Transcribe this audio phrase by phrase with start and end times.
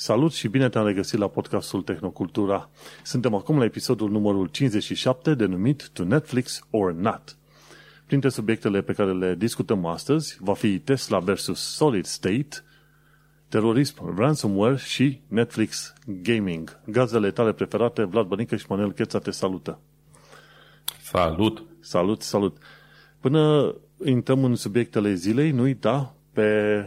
[0.00, 2.70] Salut și bine te-am regăsit la podcastul Tehnocultura.
[3.02, 7.36] Suntem acum la episodul numărul 57 denumit To Netflix or Not.
[8.06, 12.48] Printre subiectele pe care le discutăm astăzi va fi Tesla versus Solid State,
[13.48, 16.80] terorism, ransomware și Netflix Gaming.
[16.86, 19.80] Gazele tale preferate, Vlad Bănică și Manel Cheța te salută.
[21.02, 21.64] Salut!
[21.80, 22.56] Salut, salut!
[23.20, 23.74] Până
[24.04, 26.84] intrăm în subiectele zilei, nu uita pe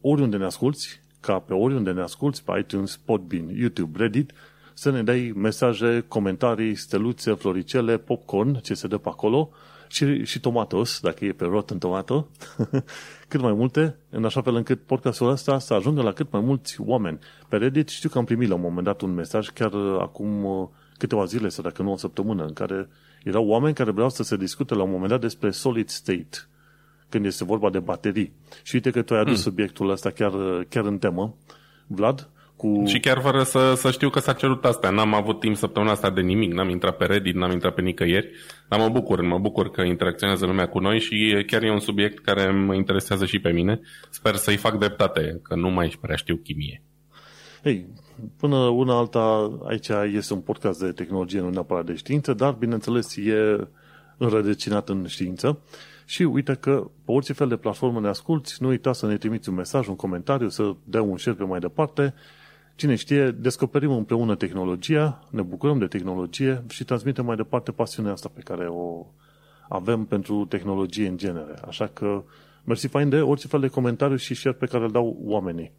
[0.00, 4.32] oriunde ne asculti, ca pe oriunde ne asculti, pe iTunes, Podbean, YouTube, Reddit,
[4.74, 9.50] să ne dai mesaje, comentarii, steluțe, floricele, popcorn, ce se dă pe acolo,
[9.88, 12.28] și, și tomatos, dacă e pe Rotten Tomato,
[13.28, 16.80] cât mai multe, în așa fel încât podcastul ăsta să ajungă la cât mai mulți
[16.80, 17.18] oameni.
[17.48, 20.68] Pe Reddit știu că am primit la un moment dat un mesaj, chiar acum uh,
[20.98, 22.88] câteva zile sau dacă nu o săptămână, în care
[23.24, 26.48] erau oameni care vreau să se discute la un moment dat despre solid state,
[27.10, 28.32] când este vorba de baterii.
[28.62, 29.42] Și uite că tu ai adus hmm.
[29.42, 30.32] subiectul ăsta chiar,
[30.68, 31.36] chiar în temă.
[31.86, 32.82] Vlad, cu...
[32.86, 34.90] Și chiar fără să, să știu că s-a cerut asta.
[34.90, 36.52] N-am avut timp săptămâna asta de nimic.
[36.52, 38.30] N-am intrat pe Reddit, n-am intrat pe nicăieri.
[38.68, 42.18] Dar mă bucur, mă bucur că interacționează lumea cu noi și chiar e un subiect
[42.18, 43.80] care mă interesează și pe mine.
[44.10, 46.82] Sper să-i fac dreptate, că nu mai prea știu chimie.
[47.62, 47.86] Ei,
[48.36, 53.16] până una alta, aici este un podcast de tehnologie, nu neapărat de știință, dar, bineînțeles,
[53.16, 53.68] e
[54.16, 55.60] înrădăcinat în știință.
[56.10, 59.48] Și uite că pe orice fel de platformă ne asculti, nu uita să ne trimiți
[59.48, 62.14] un mesaj, un comentariu, să dea un share pe mai departe.
[62.74, 68.30] Cine știe, descoperim împreună tehnologia, ne bucurăm de tehnologie și transmitem mai departe pasiunea asta
[68.34, 69.06] pe care o
[69.68, 71.54] avem pentru tehnologie în genere.
[71.66, 72.22] Așa că
[72.64, 75.72] mersi fain de orice fel de comentariu și share pe care îl dau oamenii.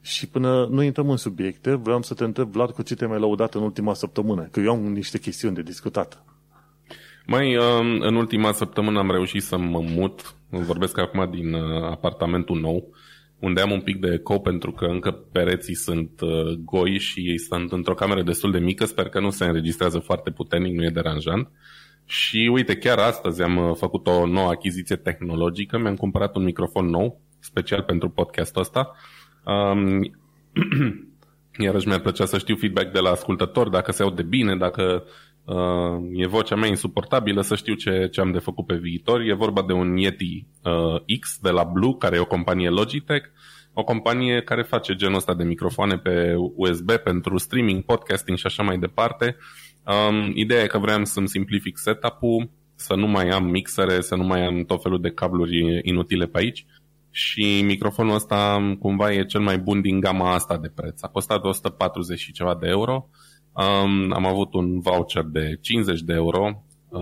[0.00, 3.20] Și până nu intrăm în subiecte, vreau să te întreb, Vlad, cu ce te-ai mai
[3.20, 4.42] laudat în ultima săptămână?
[4.42, 6.24] Că eu am niște chestiuni de discutat.
[7.26, 12.60] Mai um, în ultima săptămână am reușit să mă mut, vorbesc acum din uh, apartamentul
[12.60, 12.94] nou,
[13.38, 17.38] unde am un pic de eco pentru că încă pereții sunt uh, goi și ei
[17.38, 20.90] sunt într-o cameră destul de mică, sper că nu se înregistrează foarte puternic, nu e
[20.90, 21.48] deranjant.
[22.06, 26.86] Și uite, chiar astăzi am uh, făcut o nouă achiziție tehnologică, mi-am cumpărat un microfon
[26.86, 28.96] nou, special pentru podcastul ăsta.
[29.44, 30.00] Um,
[31.64, 35.04] iarăși mi-ar plăcea să știu feedback de la ascultători, dacă se aude bine, dacă
[35.44, 39.20] uh, e vocea mea insuportabilă, să știu ce, ce am de făcut pe viitor.
[39.20, 43.28] E vorba de un Yeti uh, X de la Blue, care e o companie Logitech,
[43.72, 48.62] o companie care face genul ăsta de microfoane pe USB pentru streaming, podcasting și așa
[48.62, 49.36] mai departe.
[49.86, 54.24] Um, ideea e că vreau să-mi simplific setup-ul, să nu mai am mixere, să nu
[54.24, 56.66] mai am tot felul de cabluri inutile pe aici
[57.16, 61.02] și microfonul ăsta cumva e cel mai bun din gama asta de preț.
[61.02, 63.08] A costat 140 și ceva de euro.
[63.54, 67.00] Um, am avut un voucher de 50 de euro uh,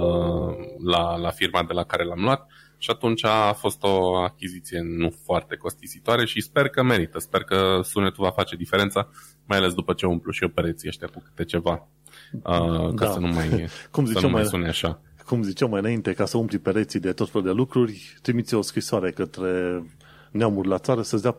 [0.84, 2.46] la, la firma de la care l-am luat
[2.78, 7.18] și atunci a fost o achiziție nu foarte costisitoare și sper că merită.
[7.18, 9.08] Sper că sunetul va face diferența,
[9.46, 11.88] mai ales după ce umplu și eu pereții ăștia cu câte ceva,
[12.32, 13.10] uh, ca da.
[13.10, 15.00] să nu mai, Cum să nu mai sune așa.
[15.26, 18.62] Cum ziceam mai înainte, ca să umpli pereții de tot felul de lucruri, trimiți o
[18.62, 19.82] scrisoare către
[20.30, 21.38] neamuri la țară să-ți dea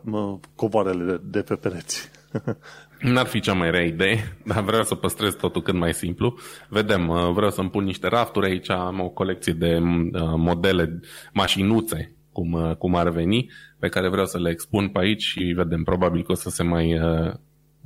[0.54, 2.10] covarele de pe pereți.
[3.04, 6.34] N-ar fi cea mai rea idee, dar vreau să păstrez totul cât mai simplu.
[6.68, 11.00] Vedem, uh, vreau să-mi pun niște rafturi aici, am o colecție de uh, modele,
[11.32, 15.52] mașinuțe, cum, uh, cum ar veni, pe care vreau să le expun pe aici și
[15.56, 17.00] vedem, probabil că o să se mai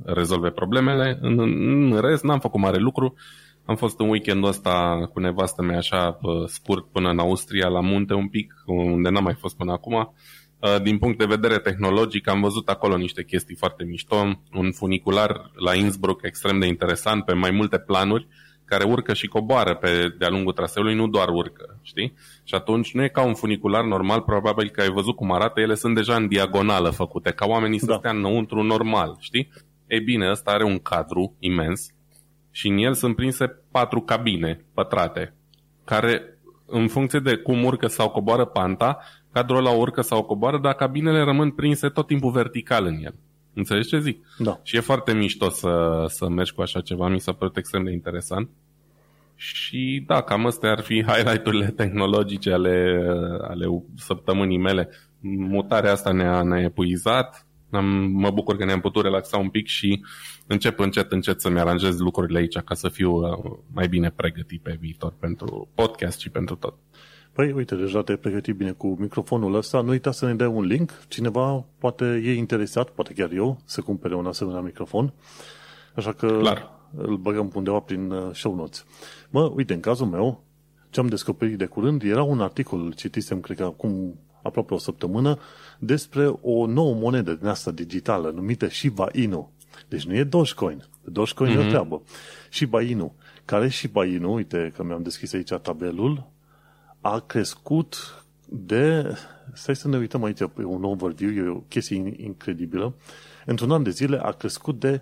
[0.05, 1.17] rezolve problemele.
[1.21, 3.13] În, în rest, n-am făcut mare lucru.
[3.65, 8.13] Am fost în weekendul ăsta cu nevastă mea așa scurt până în Austria, la munte
[8.13, 10.38] un pic, unde n-am mai fost până acum Uh,
[10.81, 14.39] din punct de vedere tehnologic, am văzut acolo niște chestii foarte mișto.
[14.53, 18.27] Un funicular la Innsbruck extrem de interesant, pe mai multe planuri,
[18.65, 22.13] care urcă și coboară pe de-a lungul traseului, nu doar urcă, știi?
[22.43, 25.75] Și atunci nu e ca un funicular normal, probabil că ai văzut cum arată, ele
[25.75, 27.85] sunt deja în diagonală făcute, ca oamenii da.
[27.85, 29.51] să stea înăuntru normal, știi?
[29.87, 31.93] Ei bine, ăsta are un cadru imens
[32.51, 35.33] și în el sunt prinse patru cabine pătrate,
[35.83, 38.97] care în funcție de cum urcă sau coboară panta,
[39.31, 43.15] cadrul ăla urcă sau coboară, dar cabinele rămân prinse tot timpul vertical în el.
[43.53, 44.25] Înțelegi ce zic?
[44.37, 44.59] Da.
[44.63, 47.91] Și e foarte mișto să, să mergi cu așa ceva, mi s-a părut extrem de
[47.91, 48.49] interesant.
[49.35, 53.05] Și da, cam astea ar fi highlight-urile tehnologice ale,
[53.41, 54.89] ale săptămânii mele.
[55.21, 60.05] Mutarea asta ne-a, ne-a epuizat, am, mă bucur că ne-am putut relaxa un pic și
[60.47, 64.77] încep încet, încet să-mi aranjez lucrurile aici ca să fiu uh, mai bine pregătit pe
[64.79, 66.75] viitor pentru podcast și pentru tot.
[67.39, 69.81] Păi, uite, deja te-ai pregătit bine cu microfonul ăsta.
[69.81, 71.03] Nu uita să ne dai un link.
[71.07, 75.13] Cineva poate e interesat, poate chiar eu, să cumpere un asemenea microfon.
[75.95, 76.71] Așa că Clar.
[76.95, 78.85] îl băgăm undeva prin uh, show notes.
[79.29, 80.43] Mă, uite, în cazul meu,
[80.89, 85.37] ce am descoperit de curând era un articol, citisem, cred că acum aproape o săptămână,
[85.79, 89.51] despre o nouă monedă din asta digitală, numită Shiba Inu.
[89.87, 90.83] Deci nu e Dogecoin.
[91.03, 91.55] Dogecoin mm-hmm.
[91.55, 91.69] e o mhm.
[91.69, 92.01] treabă.
[92.49, 93.13] Și Bainu.
[93.45, 96.37] Care și Bainu, uite că mi-am deschis aici tabelul,
[97.01, 99.15] a crescut de...
[99.53, 102.93] Stai să ne uităm aici pe un overview, e o chestie incredibilă.
[103.45, 105.01] Într-un an de zile a crescut de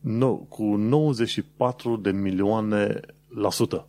[0.00, 3.86] no, cu 94 de milioane la sută.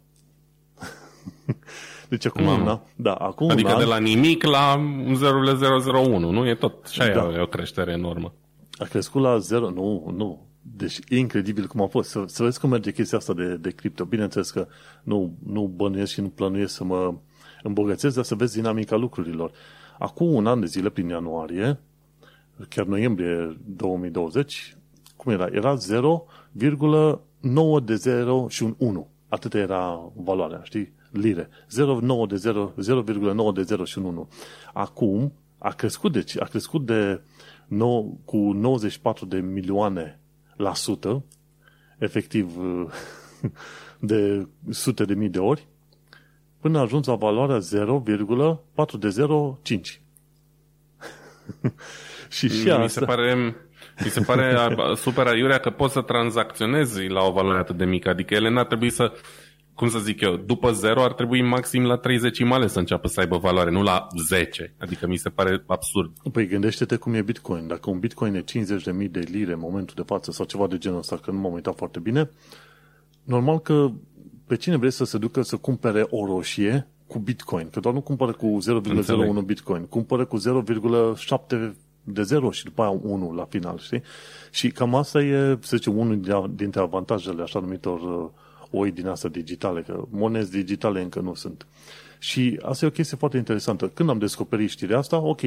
[2.10, 2.64] Deci acum mm.
[2.66, 6.48] da, da, acum Adică an, de la nimic la 0,001, nu?
[6.48, 7.34] E tot și aia da.
[7.34, 8.34] e o creștere enormă.
[8.78, 10.49] A crescut la 0, nu, nu.
[10.76, 12.10] Deci e incredibil cum a fost.
[12.10, 14.06] Să, să vezi cum merge chestia asta de, de cripto.
[14.06, 14.68] Bineînțeles că
[15.04, 17.14] nu, nu bănuiesc și nu plănuiesc să mă
[17.64, 19.52] îmbogățesc, dar să vezi dinamica lucrurilor.
[20.00, 21.80] Acum un an de zile, prin ianuarie,
[22.70, 24.78] chiar noiembrie 2020,
[25.16, 25.48] cum era?
[25.52, 29.10] Era 0,9 de 0 și un 1.
[29.28, 30.94] Atât era valoarea, știi?
[31.12, 31.48] Lire.
[31.48, 34.30] 0,9 de 0, 0,9 de 0 și un 1.
[34.74, 37.22] Acum a crescut, deci a crescut de
[37.68, 39.44] 9, cu 94 de milioane
[39.74, 40.20] la sută,
[41.98, 42.52] efectiv
[44.00, 45.68] de sute de mii de ori,
[46.60, 50.02] până a ajuns la valoarea 0,405.
[52.30, 53.00] și și mi asta...
[53.00, 53.56] Se pare,
[54.04, 54.76] mi se pare
[55.06, 58.10] super aiurea că poți să tranzacționezi la o valoare atât de mică.
[58.10, 59.14] Adică ele n-ar trebui să
[59.80, 63.20] cum să zic eu, după 0 ar trebui maxim la 30 male să înceapă să
[63.20, 64.74] aibă valoare, nu la 10.
[64.78, 66.12] Adică mi se pare absurd.
[66.32, 67.68] Păi gândește-te cum e Bitcoin.
[67.68, 70.98] Dacă un Bitcoin e 50.000 de lire în momentul de față sau ceva de genul
[70.98, 72.30] ăsta, că nu m-am uitat foarte bine,
[73.24, 73.92] normal că
[74.48, 77.70] pe cine vrei să se ducă să cumpere o roșie cu Bitcoin?
[77.70, 78.58] Că doar nu cumpără cu
[79.42, 81.72] 0,01 Bitcoin, cumpără cu 0,7
[82.04, 84.02] de 0 și după aia 1 la final, știi?
[84.52, 88.30] Și cam asta e, să zicem, unul dintre avantajele așa numitor uh,
[88.72, 91.68] oi din asta digitale, că monezi digitale încă nu sunt.
[92.20, 93.88] Și asta e o chestie foarte interesantă.
[93.88, 95.42] Când am descoperit știrea asta, ok,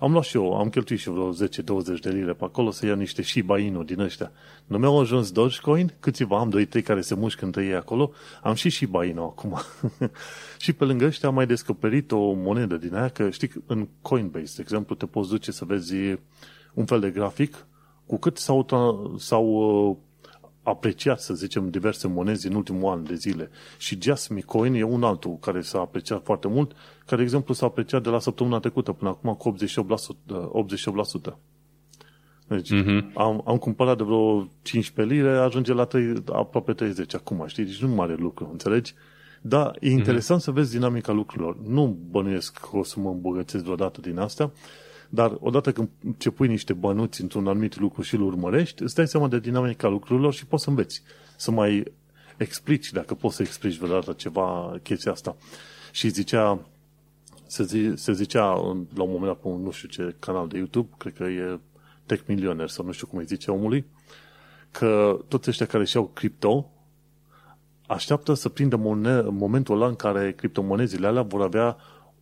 [0.00, 2.94] am luat și eu, am cheltuit și vreo 10-20 de lire pe acolo să ia
[2.94, 4.32] niște și Inu din ăștia.
[4.66, 8.12] Nu mi-au ajuns Dogecoin, câțiva am, 2-3 care se mușcă între ei acolo,
[8.42, 9.58] am și și Inu acum.
[10.64, 14.52] și pe lângă ăștia am mai descoperit o monedă din aia, că știi, în Coinbase,
[14.56, 15.94] de exemplu, te poți duce să vezi
[16.74, 17.66] un fel de grafic
[18.06, 18.66] cu cât s-au,
[19.18, 19.96] s-au uh,
[20.68, 23.50] apreciat, să zicem, diverse monezi în ultimul an de zile.
[23.78, 26.72] Și Jasmine Coin e un altul care s-a apreciat foarte mult,
[27.06, 29.58] care, de exemplu, s-a apreciat de la săptămâna trecută până acum cu 88%.
[31.30, 31.36] 88%.
[32.48, 33.12] Deci uh-huh.
[33.14, 37.64] am, am cumpărat de vreo 15 lire, ajunge la 3, aproape 30 acum, știi?
[37.64, 38.94] Deci nu mare lucru, înțelegi?
[39.40, 40.44] Dar e interesant uh-huh.
[40.44, 41.56] să vezi dinamica lucrurilor.
[41.66, 44.52] Nu bănuiesc că o să mă îmbogățesc vreodată din astea,
[45.08, 49.08] dar odată când ce pui niște bănuți într-un anumit lucru și îl urmărești, îți dai
[49.08, 51.02] seama de dinamica lucrurilor și poți să înveți.
[51.36, 51.92] Să mai
[52.36, 55.36] explici, dacă poți să explici vreodată ceva, chestia asta.
[55.92, 56.66] Și zicea,
[57.46, 58.44] se, zi, se zicea
[58.94, 61.58] la un moment dat pe un nu știu ce canal de YouTube, cred că e
[62.06, 63.84] Tech Millionaire sau nu știu cum îi zice omului,
[64.70, 66.70] că toți ăștia care și-au cripto
[67.86, 71.76] așteaptă să prindă mone- momentul ăla în care criptomonezile alea vor avea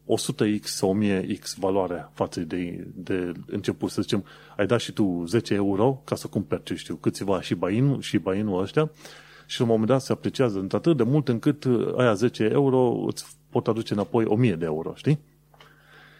[0.06, 3.91] 100x sau 1000x valoarea față de, de început.
[3.91, 4.25] Să zicem,
[4.56, 8.19] ai dat și tu 10 euro ca să cumperi, ce știu, câțiva și bain și
[8.19, 8.91] bainul ăștia
[9.47, 13.05] și la un moment dat se apreciază într-atât de mult încât uh, aia 10 euro
[13.06, 15.19] îți pot aduce înapoi 1000 de euro, știi?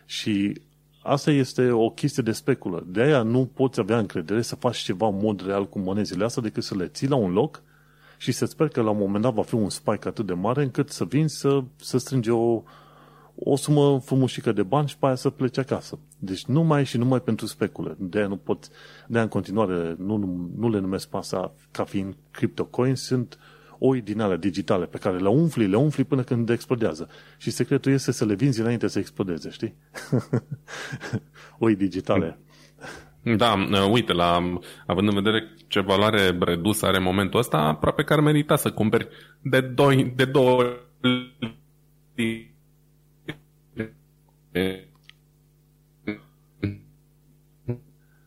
[0.05, 0.61] Și
[1.03, 2.85] asta este o chestie de speculă.
[2.87, 6.43] De aia nu poți avea încredere să faci ceva în mod real cu monezile astea
[6.43, 7.63] decât să le ții la un loc
[8.19, 10.63] și să sper că la un moment dat va fi un spike atât de mare
[10.63, 12.63] încât să vin să, să strânge o,
[13.39, 15.99] o sumă frumușică de bani și pe aia să plece acasă.
[16.19, 17.97] Deci numai și numai pentru specule.
[17.99, 18.69] De aia nu pot,
[19.07, 20.17] de aia în continuare nu,
[20.57, 23.39] nu le numesc asta ca fiind cryptocoins, sunt
[23.79, 27.09] oi din alea digitale pe care le umfli, le umfli până când explodează.
[27.37, 29.75] Și secretul este să le vinzi înainte să explodeze, știi?
[31.59, 32.39] oi digitale.
[33.37, 33.55] Da,
[33.91, 38.57] uite, la, având în vedere ce valoare redusă are momentul ăsta, aproape că ar merita
[38.57, 39.09] să cumperi
[39.43, 40.63] de, doi, de două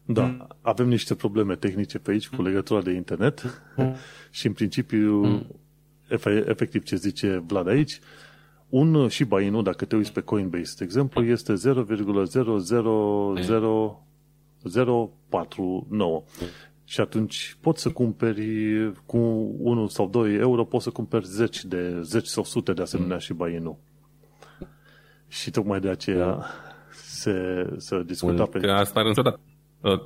[0.05, 3.63] da, avem niște probleme tehnice pe aici cu legătura de internet
[4.37, 5.45] și în principiu,
[6.45, 7.99] efectiv ce zice Vlad aici,
[8.69, 11.57] un Shiba Inu, dacă te uiți pe Coinbase, de exemplu, este 0,000049
[16.83, 19.17] și atunci poți să cumperi cu
[19.59, 23.49] 1 sau 2 euro, poți să cumperi 10 de 10 sau sute de asemenea Shiba
[23.49, 23.79] Inu.
[25.29, 26.45] Și tocmai de aceea
[26.91, 28.59] se, se discuta pe...
[28.59, 30.01] Că asta ar uh,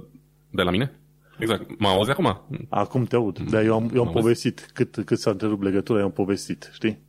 [0.50, 1.00] de la mine?
[1.40, 1.80] Exact.
[1.80, 2.42] Mă auzi acum?
[2.70, 3.40] Acum te aud.
[3.40, 4.70] Dar eu am, eu am povestit.
[4.74, 6.70] Cât, cât s-a întrerupt legătura, eu am povestit.
[6.74, 7.00] Știi?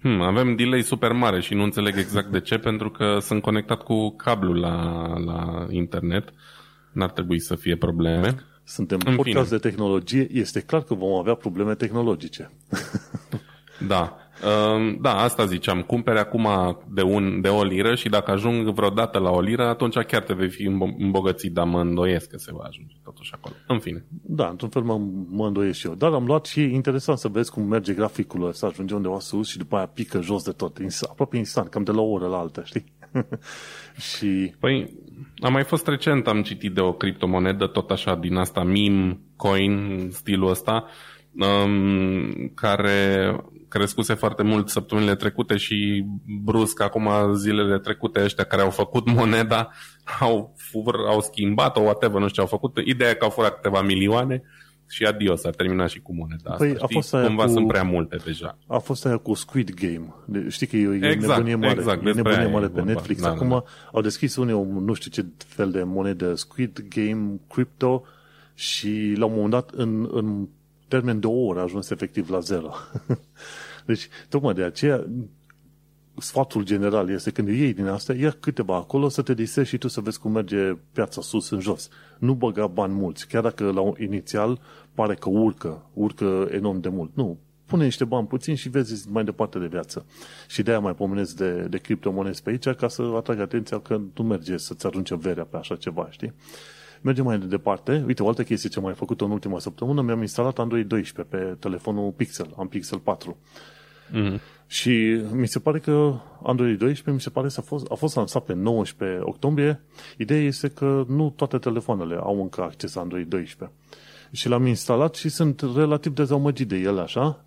[0.00, 3.82] Hmm, avem delay super mare și nu înțeleg exact de ce, pentru că sunt conectat
[3.82, 6.32] cu cablul la, la internet.
[6.92, 8.34] N-ar trebui să fie probleme.
[8.64, 9.58] Suntem în podcast fine.
[9.58, 12.50] de tehnologie, este clar că vom avea probleme tehnologice.
[13.86, 14.16] Da.
[14.44, 15.82] Ehm, da, asta ziceam.
[15.82, 16.48] Cumpere acum
[16.88, 20.34] de, un, de o liră și dacă ajung vreodată la o liră, atunci chiar te
[20.34, 20.62] vei fi
[20.98, 23.54] îmbogățit, dar mă îndoiesc că se va ajunge totuși acolo.
[23.66, 24.04] În fine.
[24.22, 25.94] Da, într-un fel mă, mă îndoiesc și eu.
[25.94, 29.48] Dar am luat și e interesant să vezi cum merge graficul ăsta, ajunge undeva sus
[29.48, 30.78] și după aia pică jos de tot.
[31.10, 32.84] Aproape instant, cam de la o oră la altă, știi?
[34.10, 34.54] și...
[34.60, 34.94] Păi,
[35.38, 40.08] am mai fost recent, am citit de o criptomonedă, tot așa din asta, meme, coin,
[40.12, 40.84] stilul ăsta,
[41.38, 43.30] um, care
[43.68, 46.04] crescuse foarte mult săptămânile trecute și
[46.44, 49.70] brusc acum zilele trecute ăștia care au făcut moneda
[50.20, 52.78] au, fur, au schimbat-o, whatever, nu știu ce au făcut.
[52.84, 54.42] Ideea e că au furat câteva milioane
[54.88, 56.64] și adios, a terminat și cu moneda asta.
[56.64, 58.58] Păi, a fost aia Cumva cu, sunt prea multe deja.
[58.66, 60.14] A fost aia cu Squid Game.
[60.24, 63.20] De, știi că e, e exact, nebunie mare, exact, e nebunie mare pe Netflix.
[63.20, 63.64] Da, Acum da, da.
[63.92, 68.04] au deschis unii, nu știu ce fel de monedă, Squid Game, Crypto
[68.54, 70.48] și la un moment dat în, în
[70.96, 72.72] termen de o oră a ajuns efectiv la zero.
[73.86, 75.06] deci, tocmai de aceea,
[76.18, 79.88] sfatul general este când iei din asta, ia câteva acolo să te distrezi și tu
[79.88, 81.88] să vezi cum merge piața sus în jos.
[82.18, 84.60] Nu băga bani mulți, chiar dacă la un inițial
[84.94, 87.10] pare că urcă, urcă enorm de mult.
[87.14, 90.06] Nu, pune niște bani puțin și vezi mai departe de viață.
[90.48, 94.24] Și de-aia mai pomenesc de, de criptomonezi pe aici ca să atrag atenția că nu
[94.24, 96.32] merge să-ți arunce verea pe așa ceva, știi?
[97.06, 98.02] Mergem mai departe.
[98.06, 101.36] Uite, o altă chestie ce am mai făcut în ultima săptămână, mi-am instalat Android 12
[101.36, 103.36] pe telefonul Pixel, am Pixel 4.
[104.10, 104.40] Mm-hmm.
[104.66, 108.16] Și mi se pare că Android 12 mi se pare să a fost, a fost
[108.16, 109.82] lansat pe 19 octombrie.
[110.16, 113.76] Ideea este că nu toate telefoanele au încă acces la Android 12.
[114.30, 117.44] Și l-am instalat și sunt relativ dezamăgit de el așa.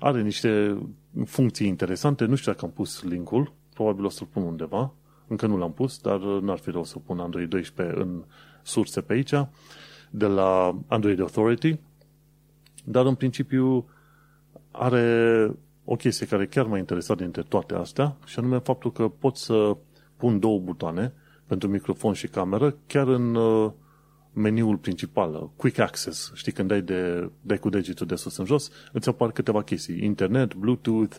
[0.00, 0.78] Are niște
[1.24, 2.24] funcții interesante.
[2.24, 3.52] Nu știu dacă am pus linkul.
[3.74, 4.92] Probabil o să-l pun undeva.
[5.26, 8.24] Încă nu l-am pus, dar n-ar fi rău să pun Android 12 în
[8.66, 9.32] surse pe aici,
[10.10, 11.78] de la Android Authority,
[12.84, 13.88] dar în principiu
[14.70, 15.50] are
[15.84, 19.76] o chestie care chiar m-a interesat dintre toate astea, și anume faptul că pot să
[20.16, 21.12] pun două butoane
[21.46, 23.72] pentru microfon și cameră chiar în uh,
[24.32, 26.32] meniul principal, Quick Access.
[26.34, 30.04] Știi, când dai, de, dai cu degetul de sus în jos, îți apar câteva chestii.
[30.04, 31.16] Internet, Bluetooth,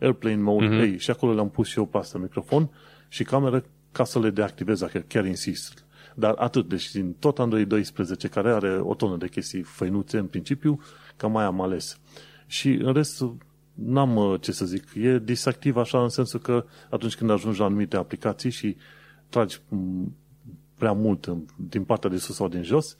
[0.00, 0.78] Airplane Mode, mm-hmm.
[0.78, 2.70] Hey, și acolo le-am pus și eu pe asta microfon
[3.08, 5.84] și cameră ca să le deactivez dacă chiar insist.
[6.14, 10.26] Dar atât, deci din tot Android 12, care are o tonă de chestii făinuțe în
[10.26, 10.80] principiu,
[11.16, 11.98] cam mai am ales.
[12.46, 13.24] Și în rest,
[13.74, 17.64] n-am uh, ce să zic, e distractiv așa în sensul că atunci când ajungi la
[17.64, 18.76] anumite aplicații și
[19.28, 20.16] tragi mm,
[20.76, 22.96] prea mult din partea de sus sau din jos,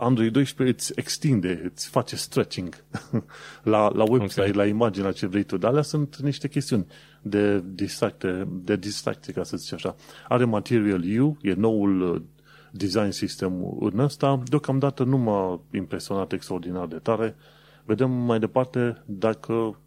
[0.00, 2.84] Android 12 îți extinde, îți face stretching
[3.62, 4.52] la, la website, okay.
[4.52, 5.56] la imagine, la ce vrei tu.
[5.56, 6.86] Dar alea sunt niște chestiuni
[7.22, 9.96] de distracție, de distracție, ca să zic așa.
[10.28, 12.22] Are Material U, e noul uh,
[12.70, 14.42] design system în ăsta.
[14.44, 17.36] Deocamdată nu m-a impresionat extraordinar de tare.
[17.84, 19.78] Vedem mai departe dacă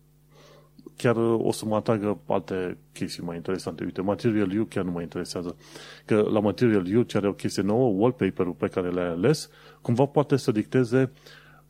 [0.95, 3.83] chiar o să mă atragă alte chestii mai interesante.
[3.83, 5.55] Uite, Material U chiar nu mă interesează.
[6.05, 9.50] Că la Material U ce are o chestie nouă, wallpaper-ul pe care le-ai ales,
[9.81, 11.12] cumva poate să dicteze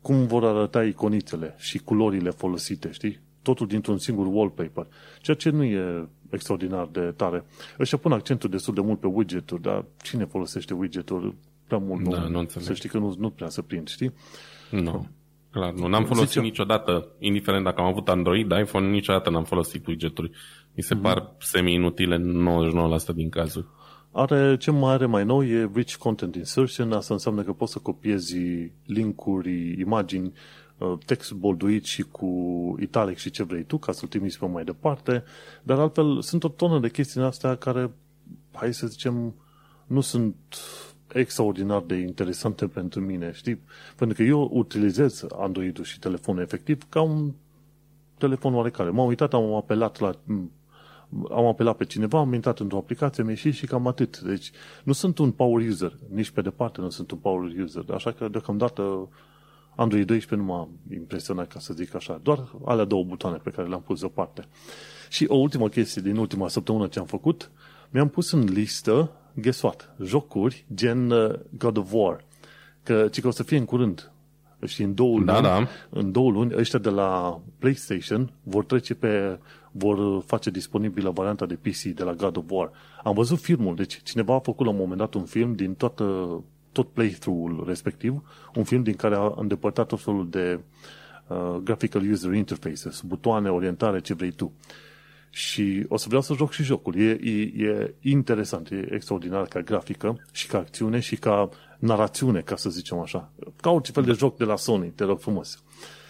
[0.00, 3.20] cum vor arăta iconițele și culorile folosite, știi?
[3.42, 4.86] Totul dintr-un singur wallpaper.
[5.20, 7.44] Ceea ce nu e extraordinar de tare.
[7.78, 11.34] Ăștia pun accentul destul de mult pe widget-uri, dar cine folosește widget-uri
[11.66, 12.08] prea mult?
[12.08, 14.12] Da, nu, nu Să știi că nu, nu prea să prind, știi?
[14.70, 15.06] Nu.
[15.54, 15.86] Clar, nu.
[15.86, 16.40] N-am folosit Zice...
[16.40, 20.30] niciodată, indiferent dacă am avut Android, iPhone, niciodată n-am folosit widget-uri.
[20.74, 21.00] Mi se mm-hmm.
[21.00, 22.18] par semi-inutile
[23.10, 23.66] 99% din cazuri.
[24.10, 27.78] Are, ce mai are mai nou e Rich Content Insertion, asta înseamnă că poți să
[27.78, 28.36] copiezi
[28.86, 30.32] linkuri, imagini,
[30.78, 32.28] uh, text bolduit și cu
[32.80, 35.24] italic și ce vrei tu ca să-l trimiți pe mai departe,
[35.62, 37.90] dar altfel sunt o tonă de chestii astea care,
[38.52, 39.34] hai să zicem,
[39.86, 40.36] nu sunt
[41.12, 43.60] extraordinar de interesante pentru mine, știi?
[43.96, 47.32] Pentru că eu utilizez Android-ul și telefonul efectiv ca un
[48.18, 48.90] telefon oarecare.
[48.90, 50.14] M-am uitat, am apelat la
[51.30, 54.18] am apelat pe cineva, am intrat într-o aplicație, mi ieșit și cam atât.
[54.20, 54.50] Deci
[54.84, 58.28] nu sunt un power user, nici pe departe nu sunt un power user, așa că
[58.28, 59.08] deocamdată
[59.76, 62.20] Android 12 nu m-a impresionat, ca să zic așa.
[62.22, 64.44] Doar alea două butoane pe care le-am pus deoparte.
[65.08, 67.50] Și o ultimă chestie din ultima săptămână ce am făcut,
[67.90, 69.94] mi-am pus în listă guess what?
[70.02, 72.24] Jocuri gen uh, God of War.
[72.82, 74.08] Că, ci că o să fie în curând.
[74.66, 75.68] Și în două da, luni, da.
[75.90, 79.38] în două luni, ăștia de la PlayStation vor trece pe,
[79.72, 82.70] vor face disponibilă varianta de PC de la God of War.
[83.02, 86.04] Am văzut filmul, deci cineva a făcut la un moment dat un film din toată,
[86.72, 88.22] tot playthrough-ul respectiv,
[88.54, 90.60] un film din care a îndepărtat tot felul de
[91.26, 94.52] uh, graphical user interfaces, butoane, orientare, ce vrei tu.
[95.34, 96.94] Și o să vreau să joc și jocul.
[96.96, 101.48] E, e, e interesant, e extraordinar ca grafică și ca acțiune și ca
[101.78, 103.32] narațiune, ca să zicem așa.
[103.60, 105.62] Ca orice fel de joc de la Sony, te rog frumos.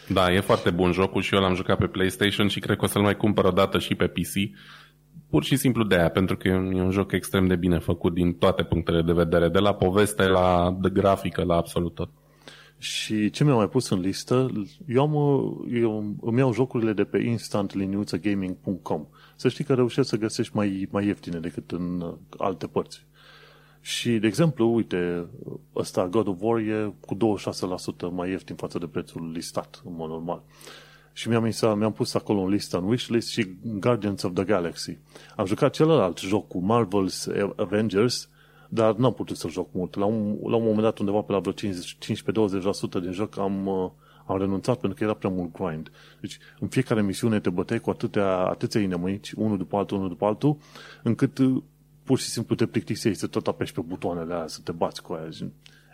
[0.08, 2.88] Da, e foarte bun jocul și eu l-am jucat pe PlayStation și cred că o
[2.88, 4.56] să-l mai cumpăr o dată și pe PC.
[5.30, 7.78] Pur și simplu de aia, pentru că e un, e un joc extrem de bine
[7.78, 12.10] făcut din toate punctele de vedere, de la poveste la de grafică, la absolut tot.
[12.84, 14.50] Și ce mi-am mai pus în listă,
[14.86, 15.14] eu, am,
[15.72, 19.06] eu îmi iau jocurile de pe instantliniuțagaming.com.
[19.36, 23.06] Să știi că reușesc să găsești mai, mai ieftine decât în uh, alte părți.
[23.80, 25.26] Și, de exemplu, uite,
[25.76, 27.18] ăsta God of War e cu 26%
[28.10, 30.42] mai ieftin față de prețul listat, în mod normal.
[31.12, 34.98] Și mi-am, mi-am pus acolo un listă în wishlist și Guardians of the Galaxy.
[35.36, 37.26] Am jucat celălalt joc cu Marvel's
[37.56, 38.28] Avengers,
[38.74, 39.94] dar n-am putut să joc mult.
[39.94, 43.90] La un, la un moment dat, undeva pe la vreo 15-20% din joc, am, uh,
[44.26, 45.90] am renunțat pentru că era prea mult grind.
[46.20, 50.24] Deci, în fiecare misiune te băteai cu atâtea, atâția inamici, unul după altul, unul după
[50.24, 50.56] altul,
[51.02, 51.62] încât uh,
[52.02, 55.12] pur și simplu te plictiseai să tot apeși pe butoanele alea, să te bați cu
[55.12, 55.28] aia.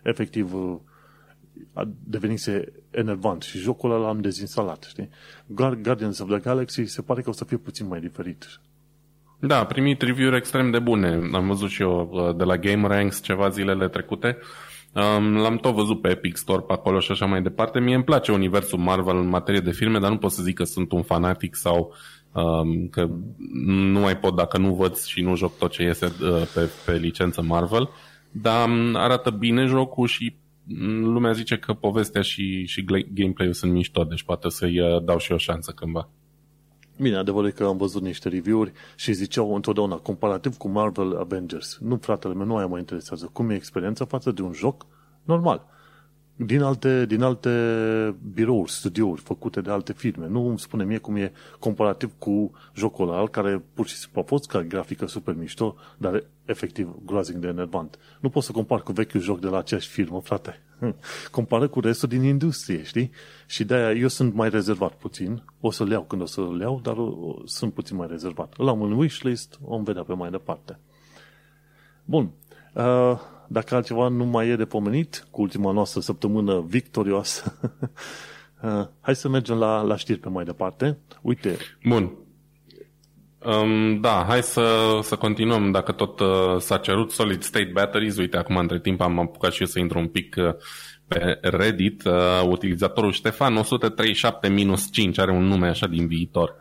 [0.03, 0.77] Efectiv, uh,
[1.73, 5.09] a devenise enervant și jocul ăla l-am dezinstalat, știi?
[5.47, 8.61] Guardians of the Galaxy se pare că o să fie puțin mai diferit.
[9.41, 11.29] Da, a primit review-uri extrem de bune.
[11.33, 14.39] Am văzut și eu uh, de la Game Ranks ceva zilele trecute.
[14.95, 17.81] Um, l-am tot văzut pe Epic Store, pe acolo și așa mai departe.
[17.81, 20.65] Mie îmi place universul Marvel în materie de filme, dar nu pot să zic că
[20.65, 21.95] sunt un fanatic sau
[22.33, 23.09] um, că
[23.73, 26.97] nu mai pot dacă nu văd și nu joc tot ce iese uh, pe, pe
[26.97, 27.89] licență Marvel.
[28.31, 33.73] Dar um, arată bine jocul și mm, lumea zice că povestea și, și gameplay-ul sunt
[33.73, 36.09] mișto, deci poate să-i uh, dau și o șansă cândva.
[37.01, 41.79] Bine, adevărul e că am văzut niște review-uri și ziceau întotdeauna, comparativ cu Marvel Avengers.
[41.81, 43.31] Nu, fratele meu, nu aia mă interesează.
[43.33, 44.87] Cum e experiența față de un joc
[45.25, 45.67] normal.
[46.45, 47.51] Din alte, din alte
[48.33, 50.29] birouri, studiouri făcute de alte firme.
[50.29, 54.25] Nu îmi spune mie cum e comparativ cu jocul ăla, care pur și simplu a
[54.25, 57.99] fost ca grafică super mișto, dar efectiv groaznic de enervant.
[58.21, 60.63] Nu pot să compar cu vechiul joc de la aceeași firmă, frate.
[61.31, 63.11] Compară cu restul din industrie, știi?
[63.47, 65.43] Și de-aia eu sunt mai rezervat puțin.
[65.61, 66.97] O să-l iau când o să-l iau, dar
[67.45, 68.55] sunt puțin mai rezervat.
[68.57, 70.79] Îl am în wishlist, o vom vedea pe mai departe.
[72.05, 72.31] Bun.
[72.75, 73.21] Uh,
[73.53, 77.59] dacă altceva nu mai e de pomenit, cu ultima noastră săptămână victorioasă,
[78.63, 80.99] uh, hai să mergem la, la știri pe mai departe.
[81.23, 81.57] Uite.
[81.85, 82.13] Bun.
[83.39, 85.71] Um, da, hai să, să continuăm.
[85.71, 89.61] Dacă tot uh, s-a cerut Solid State Batteries, uite, acum între timp am apucat și
[89.61, 90.55] eu să intru un pic uh,
[91.07, 92.05] pe Reddit.
[92.05, 93.61] Uh, utilizatorul Ștefan 137-5
[95.17, 96.55] are un nume așa din viitor.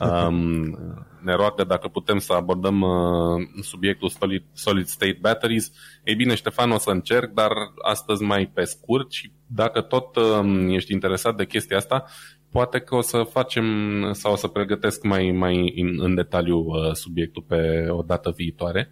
[0.00, 0.78] Um,
[1.22, 5.72] ne roagă dacă putem să abordăm uh, subiectul solid, solid State Batteries.
[6.04, 7.50] Ei bine, Ștefan, o să încerc, dar
[7.82, 12.04] astăzi mai pe scurt și dacă tot uh, ești interesat de chestia asta,
[12.50, 13.64] poate că o să facem
[14.12, 18.90] sau o să pregătesc mai, mai în, în detaliu uh, subiectul pe o dată viitoare.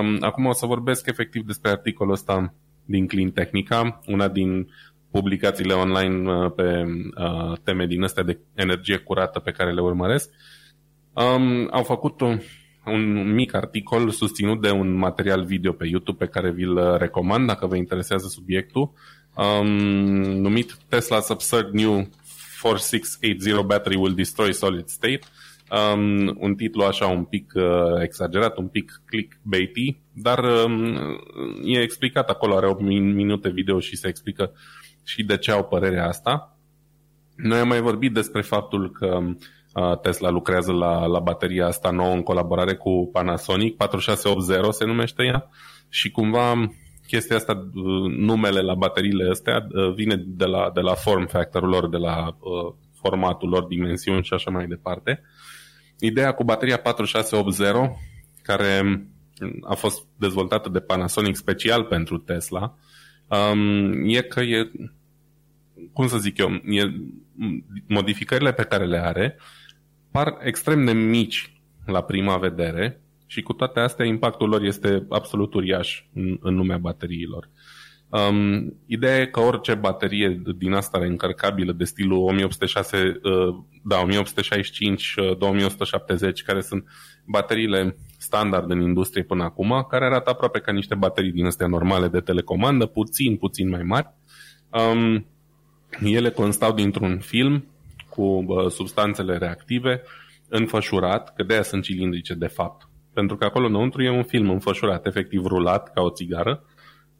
[0.00, 4.68] Um, acum o să vorbesc efectiv despre articolul ăsta din Clean Technica, una din
[5.14, 6.84] publicațiile online uh, pe
[7.16, 10.30] uh, teme din astea de energie curată pe care le urmăresc.
[11.12, 12.40] Um, au făcut un,
[12.86, 17.46] un mic articol susținut de un material video pe YouTube pe care vi-l uh, recomand
[17.46, 18.92] dacă vă interesează subiectul,
[19.36, 19.66] um,
[20.40, 22.08] numit Tesla's Absurd New
[22.60, 25.20] 4680 Battery Will Destroy Solid State.
[25.70, 30.96] Um, un titlu așa un pic uh, exagerat, un pic clickbaity, dar um,
[31.64, 34.52] e explicat acolo, are 8 minute video și se explică
[35.04, 36.58] și de ce au părerea asta.
[37.36, 39.18] Noi am mai vorbit despre faptul că
[39.74, 45.24] uh, Tesla lucrează la, la bateria asta nouă în colaborare cu Panasonic, 4680 se numește
[45.24, 45.48] ea,
[45.88, 46.54] și cumva
[47.06, 51.68] chestia asta, uh, numele la bateriile astea uh, vine de la, de la form factor-ul
[51.68, 55.22] lor, de la uh, formatul lor, dimensiuni și așa mai departe.
[55.98, 57.90] Ideea cu bateria 4680,
[58.42, 59.06] care
[59.62, 62.74] a fost dezvoltată de Panasonic special pentru Tesla,
[63.28, 64.70] um, e că e,
[65.92, 66.94] cum să zic eu, e,
[67.86, 69.36] modificările pe care le are
[70.10, 71.52] par extrem de mici
[71.86, 76.78] la prima vedere, și cu toate astea, impactul lor este absolut uriaș în, în lumea
[76.78, 77.50] bateriilor.
[78.08, 85.14] Um, ideea e că orice baterie din asta reîncărcabilă de stilul 1806, uh, da, 1865,
[85.16, 86.84] uh, 2170, care sunt
[87.26, 87.96] bateriile
[88.34, 92.20] standard în industrie până acum, care arată aproape ca niște baterii din astea normale de
[92.20, 94.08] telecomandă, puțin, puțin mai mari.
[94.70, 95.26] Um,
[96.02, 97.66] ele constau dintr-un film
[98.08, 100.02] cu uh, substanțele reactive
[100.48, 104.50] înfășurat, că de aia sunt cilindrice de fapt pentru că acolo înăuntru e un film
[104.50, 106.64] înfășurat, efectiv rulat, ca o țigară,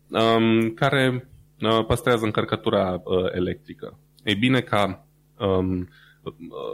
[0.08, 1.28] um, care
[1.60, 3.98] uh, păstrează încărcătura uh, electrică.
[4.24, 5.06] Ei bine, ca
[5.38, 5.88] um,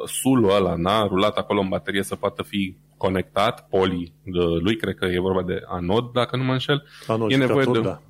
[0.06, 4.12] sulul ăla, na, rulat acolo în baterie să poată fi conectat, poli
[4.60, 6.82] lui, cred că e vorba de anod, dacă nu mă înșel.
[7.06, 8.00] Anod e nevoie cator, de, da.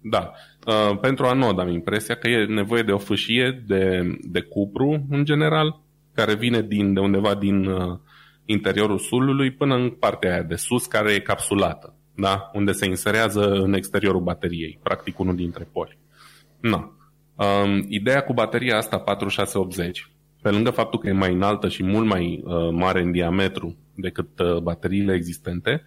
[0.00, 0.32] da.
[0.66, 5.24] Uh, pentru anod am impresia că e nevoie de o fâșie de, de cupru, în
[5.24, 5.80] general,
[6.14, 7.98] care vine din, de undeva din uh,
[8.44, 12.50] interiorul sulului până în partea aia de sus, care e capsulată, da?
[12.52, 15.98] unde se inserează în exteriorul bateriei, practic unul dintre poli.
[16.60, 16.92] Na.
[17.34, 20.08] Um, ideea cu bateria asta 4680,
[20.44, 24.38] pe lângă faptul că e mai înaltă și mult mai uh, mare în diametru decât
[24.38, 25.84] uh, bateriile existente,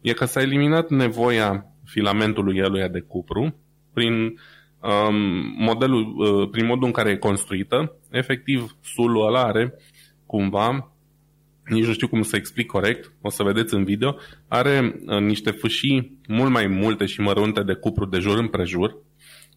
[0.00, 3.56] e că s-a eliminat nevoia filamentului eluia de cupru
[3.92, 5.14] prin um,
[5.58, 7.96] modelul, uh, prin modul în care e construită.
[8.10, 9.74] Efectiv, sulul ăla are
[10.26, 10.92] cumva
[11.64, 14.16] nici nu știu cum să explic corect, o să vedeți în video,
[14.48, 18.96] are uh, niște fâșii mult mai multe și mărunte de cupru de jur împrejur,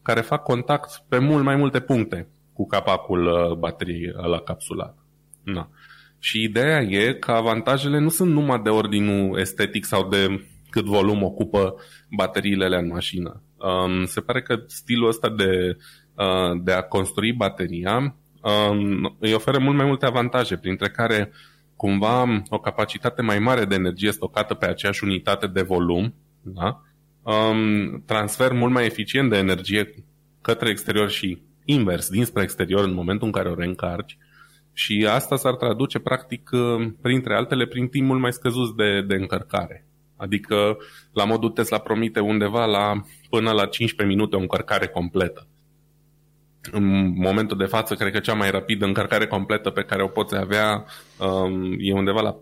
[0.02, 4.98] care fac contact pe mult mai multe puncte cu capacul uh, bateriei la capsulat.
[5.44, 5.70] Na.
[6.20, 11.24] Și ideea e că avantajele nu sunt numai de ordinul estetic sau de cât volum
[11.24, 11.76] ocupă
[12.10, 13.42] bateriile alea în mașină.
[13.58, 15.78] Um, se pare că stilul ăsta de,
[16.16, 21.32] uh, de a construi bateria um, îi oferă mult mai multe avantaje, printre care
[21.76, 26.82] cumva o capacitate mai mare de energie stocată pe aceeași unitate de volum, da?
[27.24, 29.94] um, transfer mult mai eficient de energie
[30.42, 34.17] către exterior și invers, dinspre exterior în momentul în care o reîncarci
[34.73, 39.15] și asta s-ar traduce practic uh, printre altele prin timp mult mai scăzut de, de
[39.15, 39.88] încărcare.
[40.17, 40.78] Adică
[41.13, 45.47] la modul Tesla promite undeva la până la 15 minute o încărcare completă.
[46.71, 50.36] În momentul de față, cred că cea mai rapidă încărcare completă pe care o poți
[50.36, 50.86] avea
[51.19, 52.38] um, e undeva la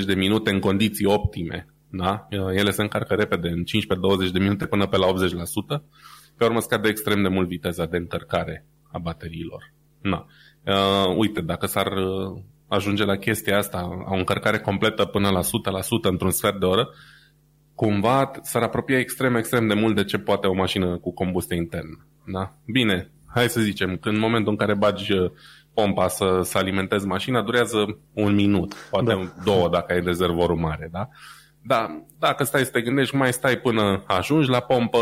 [0.00, 1.66] 35-40 de minute în condiții optime.
[1.90, 2.28] Da?
[2.30, 3.62] Ele se încarcă repede, în
[4.28, 5.82] 15-20 de minute până pe la 80%.
[6.42, 9.72] Pe urmă scade extrem de mult viteza de încărcare a bateriilor.
[10.00, 10.26] Na.
[10.66, 15.44] Uh, uite, dacă s-ar uh, ajunge la chestia asta, o încărcare completă până la 100%
[16.02, 16.88] într-un sfert de oră,
[17.74, 22.06] cumva s-ar apropia extrem, extrem de mult de ce poate o mașină cu combustie internă.
[22.26, 22.54] Da?
[22.66, 25.30] Bine, hai să zicem că în momentul în care bagi uh,
[25.74, 29.32] pompa să, să alimentezi mașina, durează un minut, poate da.
[29.44, 31.08] două dacă ai rezervorul mare, da?
[31.64, 34.98] Da, dacă stai să te gândești, mai stai până ajungi la pompă,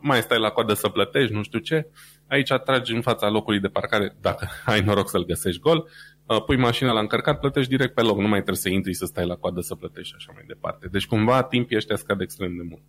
[0.00, 1.86] mai stai la coadă să plătești, nu știu ce,
[2.28, 5.88] aici tragi în fața locului de parcare, dacă ai noroc să-l găsești gol,
[6.26, 9.04] uh, pui mașina la încărcat, plătești direct pe loc, nu mai trebuie să intri să
[9.04, 10.88] stai la coadă să plătești și așa mai departe.
[10.90, 12.82] Deci cumva timpii ăștia scad extrem de mult.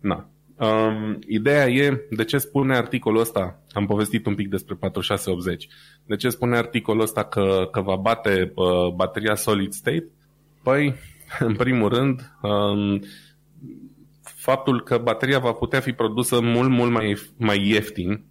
[0.00, 0.28] Na.
[0.58, 5.68] Um, ideea e de ce spune articolul ăsta, am povestit un pic despre 4680,
[6.04, 10.08] de ce spune articolul ăsta că, că va bate uh, bateria solid state?
[10.62, 10.94] Păi,
[11.38, 13.02] în primul rând, um,
[14.22, 18.24] faptul că bateria va putea fi produsă mult, mult mai, mai ieftin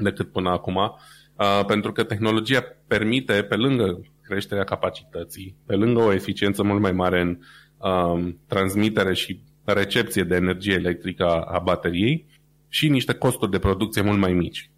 [0.00, 6.12] decât până acum, uh, pentru că tehnologia permite, pe lângă creșterea capacității, pe lângă o
[6.12, 7.38] eficiență mult mai mare în
[7.78, 12.26] uh, transmitere și recepție de energie electrică a bateriei
[12.68, 14.70] și niște costuri de producție mult mai mici.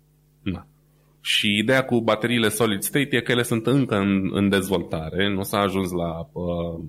[0.42, 0.66] Na.
[1.20, 5.42] Și ideea cu bateriile solid state e că ele sunt încă în, în dezvoltare, nu
[5.42, 6.80] s-a ajuns la, uh,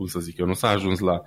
[0.00, 1.22] cum să zic eu, nu s-a ajuns la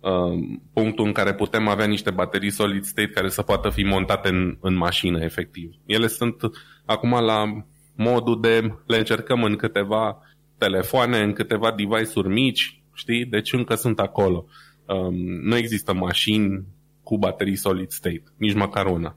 [0.00, 0.38] uh,
[0.72, 4.56] punctul în care putem avea niște baterii solid state care să poată fi montate în,
[4.60, 5.74] în mașină, efectiv.
[5.84, 6.36] Ele sunt
[6.84, 10.18] acum la modul de le încercăm în câteva
[10.58, 13.24] telefoane, în câteva device-uri mici, știi?
[13.24, 14.46] Deci încă sunt acolo.
[14.86, 16.64] Um, nu există mașini
[17.02, 19.16] cu baterii solid state, nici măcar una.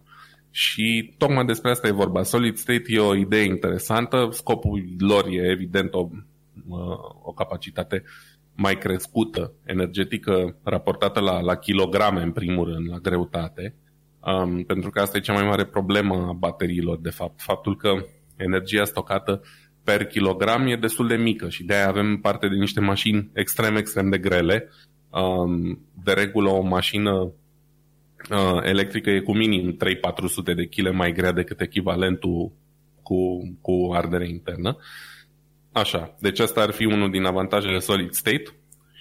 [0.52, 2.24] Și tocmai despre asta e vorba.
[2.24, 6.10] Solid state e o idee interesantă, scopul lor e evident o,
[7.22, 8.04] o capacitate
[8.62, 13.76] mai crescută energetică raportată la, la kilograme în primul rând, la greutate,
[14.20, 17.42] um, pentru că asta e cea mai mare problemă a bateriilor, de fapt.
[17.42, 19.42] Faptul că energia stocată
[19.84, 23.76] per kilogram e destul de mică și de aia avem parte de niște mașini extrem,
[23.76, 24.70] extrem de grele.
[25.10, 27.12] Um, de regulă o mașină
[28.32, 29.78] uh, electrică e cu minim
[30.52, 32.52] 3-400 de kg mai grea decât echivalentul
[33.04, 34.78] cu, cu ardere internă.
[35.72, 38.44] Așa, deci asta ar fi unul din avantajele solid state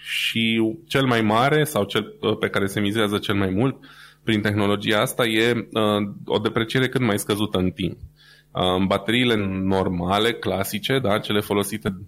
[0.02, 3.76] și cel mai mare sau cel uh, pe care se mizează cel mai mult
[4.24, 7.98] prin tehnologia asta e uh, o depreciere cât mai scăzută în timp.
[8.52, 11.98] Uh, bateriile normale, clasice, da, cele folosite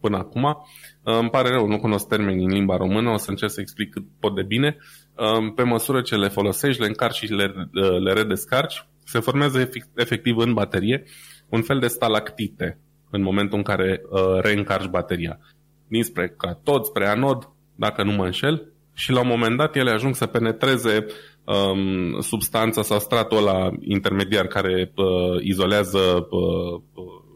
[0.00, 0.54] până acum, uh,
[1.02, 4.04] îmi pare rău, nu cunosc termeni în limba română, o să încerc să explic cât
[4.20, 4.76] pot de bine.
[5.14, 9.70] Uh, pe măsură ce le folosești, le încarci și le, uh, le redescarci, se formează
[9.94, 11.02] efectiv în baterie
[11.48, 15.38] un fel de stalactite în momentul în care uh, reîncarci bateria.
[15.88, 20.14] Dinspre catod, spre anod, dacă nu mă înșel, și la un moment dat ele ajung
[20.14, 21.06] să penetreze
[21.44, 26.82] um, substanța sau stratul ăla intermediar care uh, izolează uh,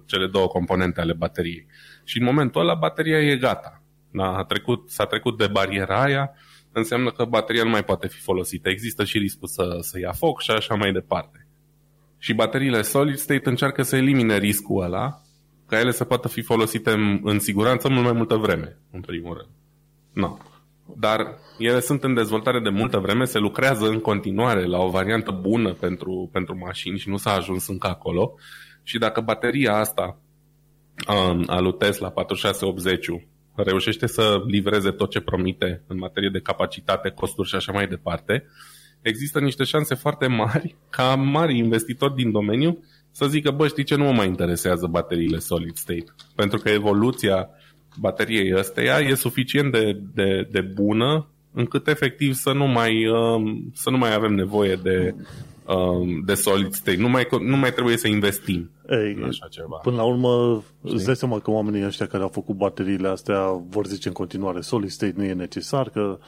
[0.06, 1.66] cele două componente ale bateriei.
[2.04, 3.82] Și în momentul ăla bateria e gata.
[4.10, 6.30] Da, a trecut, s-a trecut de bariera aia,
[6.72, 8.68] înseamnă că bateria nu mai poate fi folosită.
[8.68, 11.46] Există și riscul să, să ia foc și așa mai departe.
[12.18, 15.20] Și bateriile solid state încearcă să elimine riscul ăla,
[15.70, 19.34] ca ele să poată fi folosite în, în siguranță mult mai multă vreme, în primul
[19.34, 19.48] rând.
[20.12, 20.36] No.
[20.96, 25.30] Dar ele sunt în dezvoltare de multă vreme, se lucrează în continuare la o variantă
[25.30, 28.34] bună pentru, pentru mașini și nu s-a ajuns încă acolo.
[28.82, 30.18] Și dacă bateria asta
[31.08, 33.06] um, a lui Tesla 4680
[33.54, 38.44] reușește să livreze tot ce promite în materie de capacitate, costuri și așa mai departe,
[39.00, 43.94] există niște șanse foarte mari ca mari investitori din domeniu să zică, bă, știi ce,
[43.94, 46.04] nu mă mai interesează bateriile solid state.
[46.34, 47.48] Pentru că evoluția
[47.98, 53.90] bateriei ăsteia e suficient de, de, de bună încât efectiv să nu mai, um, să
[53.90, 55.14] nu mai avem nevoie de,
[55.66, 56.96] um, de solid state.
[56.96, 59.76] Nu mai, nu mai trebuie să investim Ei, în așa ceva.
[59.76, 60.94] Până la urmă, Știi?
[60.94, 64.60] îți dai seama că oamenii ăștia care au făcut bateriile astea vor zice în continuare
[64.60, 66.18] solid state nu e necesar, că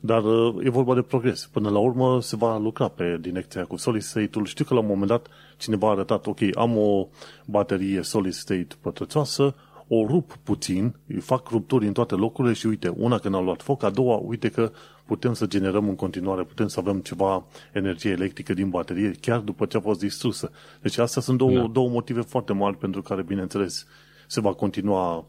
[0.00, 1.46] dar uh, e vorba de progres.
[1.52, 4.44] Până la urmă se va lucra pe direcția cu solid state-ul.
[4.44, 7.08] Știu că la un moment dat cineva a arătat, ok, am o
[7.46, 9.54] baterie solid state pătrățoasă,
[9.88, 13.62] o rup puțin, îi fac rupturi în toate locurile și uite, una când a luat
[13.62, 14.72] foc, a doua, uite că
[15.04, 19.66] putem să generăm în continuare, putem să avem ceva energie electrică din baterie, chiar după
[19.66, 20.50] ce a fost distrusă.
[20.82, 21.66] Deci astea sunt două, da.
[21.66, 23.86] două motive foarte mari pentru care, bineînțeles,
[24.26, 25.26] se va continua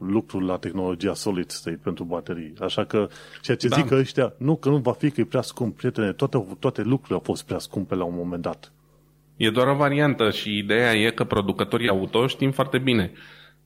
[0.00, 2.52] lucrul la tehnologia solid state pentru baterii.
[2.60, 3.08] Așa că
[3.40, 3.76] ceea ce da.
[3.76, 6.82] zic că ăștia, nu că nu va fi că e prea scump, prietene, toate, toate
[6.82, 8.72] lucrurile au fost prea scumpe la un moment dat.
[9.36, 13.12] E doar o variantă și ideea e că producătorii auto știm foarte bine.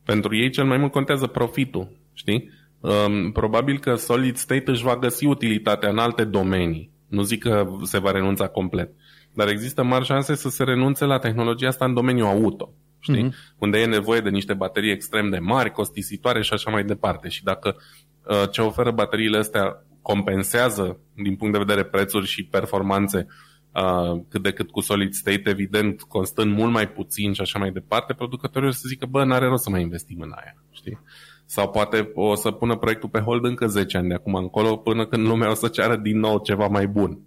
[0.05, 2.51] Pentru ei cel mai mult contează profitul, știi?
[2.81, 6.91] Um, probabil că Solid State își va găsi utilitatea în alte domenii.
[7.09, 8.91] Nu zic că se va renunța complet.
[9.33, 12.73] Dar există mari șanse să se renunțe la tehnologia asta în domeniul auto
[13.05, 13.29] știi?
[13.29, 13.59] Mm-hmm.
[13.59, 17.29] Unde e nevoie de niște baterii extrem de mari, costisitoare și așa mai departe.
[17.29, 17.77] Și dacă
[18.25, 23.27] uh, ce oferă bateriile astea compensează din punct de vedere prețuri și performanțe
[23.73, 27.71] uh, cât de cât cu solid state, evident, constând mult mai puțin și așa mai
[27.71, 30.99] departe, producătorii o să zică, bă, n-are rost să mai investim în aia, știi?
[31.47, 35.07] Sau poate o să pună proiectul pe hold încă 10 ani de acum încolo, până
[35.07, 37.19] când lumea o să ceară din nou ceva mai bun.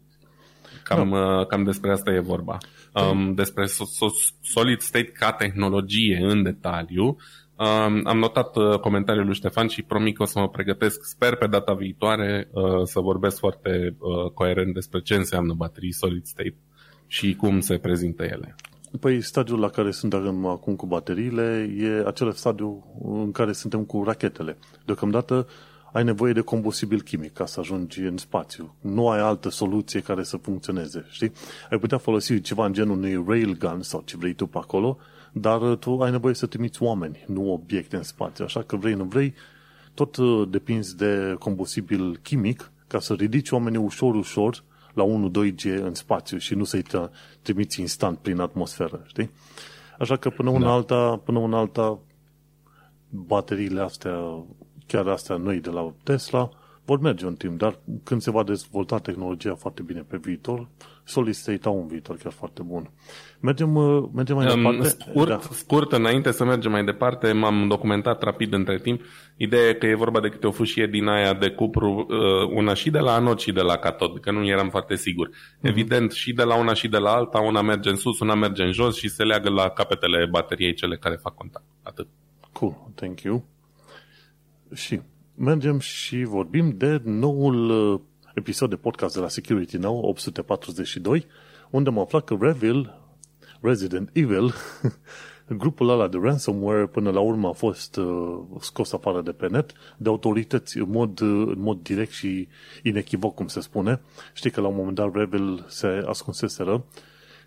[0.88, 1.40] Cam, no.
[1.40, 2.58] uh, cam despre asta e vorba
[2.94, 3.66] um, despre
[4.42, 7.18] solid state ca tehnologie în detaliu.
[7.60, 11.36] Um, am notat uh, comentariul lui Ștefan și promit că o să mă pregătesc, sper
[11.36, 16.56] pe data viitoare, uh, să vorbesc foarte uh, coerent despre ce înseamnă baterii solid state
[17.08, 18.56] și cum se prezintă ele.
[19.00, 24.04] Păi stadiul la care suntem acum cu bateriile e acel stadiu în care suntem cu
[24.04, 24.58] rachetele.
[24.86, 25.48] Deocamdată
[25.92, 28.76] ai nevoie de combustibil chimic ca să ajungi în spațiu.
[28.82, 31.32] Nu ai altă soluție care să funcționeze, știi?
[31.70, 34.98] Ai putea folosi ceva în genul unui railgun sau ce vrei tu pe acolo,
[35.32, 38.46] dar tu ai nevoie să trimiți oameni, nu obiecte în spațiu.
[38.46, 39.34] Așa că vrei, nu vrei,
[39.94, 45.94] tot uh, depinzi de combustibil chimic ca să ridici oamenii ușor, ușor la 1-2G în
[45.94, 46.84] spațiu și nu să-i
[47.42, 49.30] trimiți instant prin atmosferă, știi?
[50.00, 50.72] Așa că până una da.
[50.72, 52.00] alta, până una alta,
[53.10, 54.46] bateriile astea
[54.88, 56.50] chiar astea noi de la Tesla,
[56.86, 60.68] vor merge un timp, dar când se va dezvolta tehnologia foarte bine pe viitor,
[61.04, 62.90] Solid State au un viitor chiar foarte bun.
[63.40, 64.88] Mergem, uh, mergem mai um, departe?
[64.88, 65.40] Scurt, da.
[65.40, 69.02] scurt, înainte să mergem mai departe, m-am documentat rapid între timp.
[69.38, 72.74] Ideea e că e vorba de câte o fâșie din aia de cupru, uh, una
[72.74, 75.30] și de la anod și de la catod, că nu eram foarte sigur.
[75.30, 75.62] Mm-hmm.
[75.62, 78.64] Evident, și de la una și de la alta, una merge în sus, una merge
[78.64, 81.66] în jos și se leagă la capetele bateriei cele care fac contact.
[81.84, 82.08] Atât.
[82.52, 83.46] Cool, thank you.
[84.74, 85.02] Și
[85.36, 88.00] mergem și vorbim de noul uh,
[88.36, 91.26] episod de podcast de la Security Now 842,
[91.70, 93.00] unde am aflat că Revil,
[93.62, 94.54] Resident Evil,
[95.62, 99.72] grupul ăla de ransomware până la urmă a fost uh, scos afară de pe net
[99.98, 102.48] de autorități în mod, uh, în mod direct și
[102.84, 104.02] inechivoc, cum se spune.
[104.34, 106.86] Știi că la un moment dat Revil se ascunseseră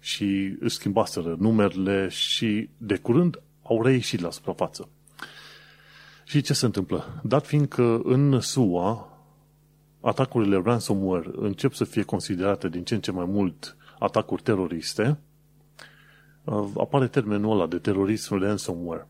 [0.00, 4.88] și își schimbaseră numerele și de curând au reieșit la suprafață.
[6.30, 7.20] Și ce se întâmplă?
[7.22, 9.18] Dat fiind că în SUA
[10.00, 15.18] atacurile ransomware încep să fie considerate din ce în ce mai mult atacuri teroriste,
[16.44, 19.08] uh, apare termenul ăla de terorism ransomware.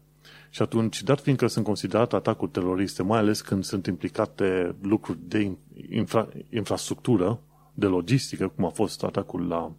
[0.50, 5.56] Și atunci, dat fiindcă sunt considerate atacuri teroriste, mai ales când sunt implicate lucruri de
[5.90, 7.40] infra, infrastructură,
[7.74, 9.72] de logistică, cum a fost atacul la,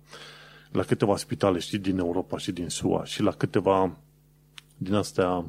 [0.71, 3.97] la câteva spitale, știi, din Europa și din SUA și la câteva
[4.77, 5.45] din astea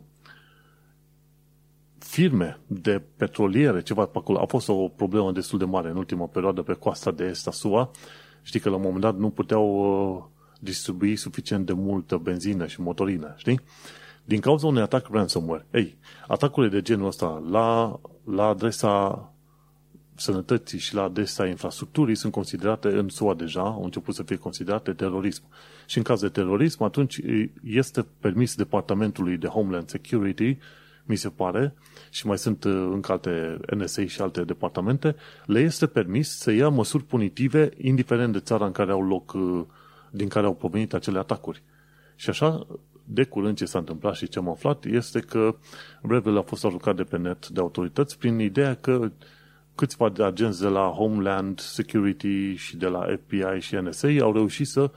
[2.02, 4.40] firme de petroliere, ceva pe acolo.
[4.40, 7.50] A fost o problemă destul de mare în ultima perioadă pe coasta de est a
[7.50, 7.90] SUA.
[8.42, 9.66] Știi că la un moment dat nu puteau
[10.16, 10.24] uh,
[10.60, 13.60] distribui suficient de multă benzină și motorină, știi?
[14.24, 15.66] din cauza unui atac ransomware.
[15.70, 19.26] Ei, atacurile de genul ăsta la, la adresa
[20.14, 24.92] sănătății și la adresa infrastructurii sunt considerate în SUA deja, au început să fie considerate
[24.92, 25.42] terorism.
[25.86, 27.20] Și în caz de terorism, atunci
[27.64, 30.58] este permis Departamentului de Homeland Security,
[31.04, 31.74] mi se pare,
[32.10, 36.68] și mai sunt uh, încă alte NSA și alte departamente, le este permis să ia
[36.68, 39.64] măsuri punitive indiferent de țara în care au loc, uh,
[40.10, 41.62] din care au provenit acele atacuri.
[42.16, 42.66] Și așa,
[43.04, 45.56] de curând ce s-a întâmplat și ce am aflat este că
[46.02, 49.10] Revel a fost aruncat de pe net de autorități prin ideea că
[49.74, 54.66] câțiva de agenți de la Homeland Security și de la FBI și NSA au reușit
[54.66, 54.90] să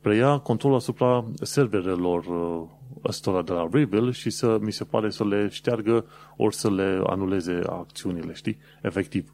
[0.00, 2.68] preia controlul asupra serverelor uh,
[3.04, 7.00] ăstora de la Revel și să, mi se pare, să le șteargă ori să le
[7.06, 8.58] anuleze acțiunile, știi?
[8.82, 9.32] Efectiv.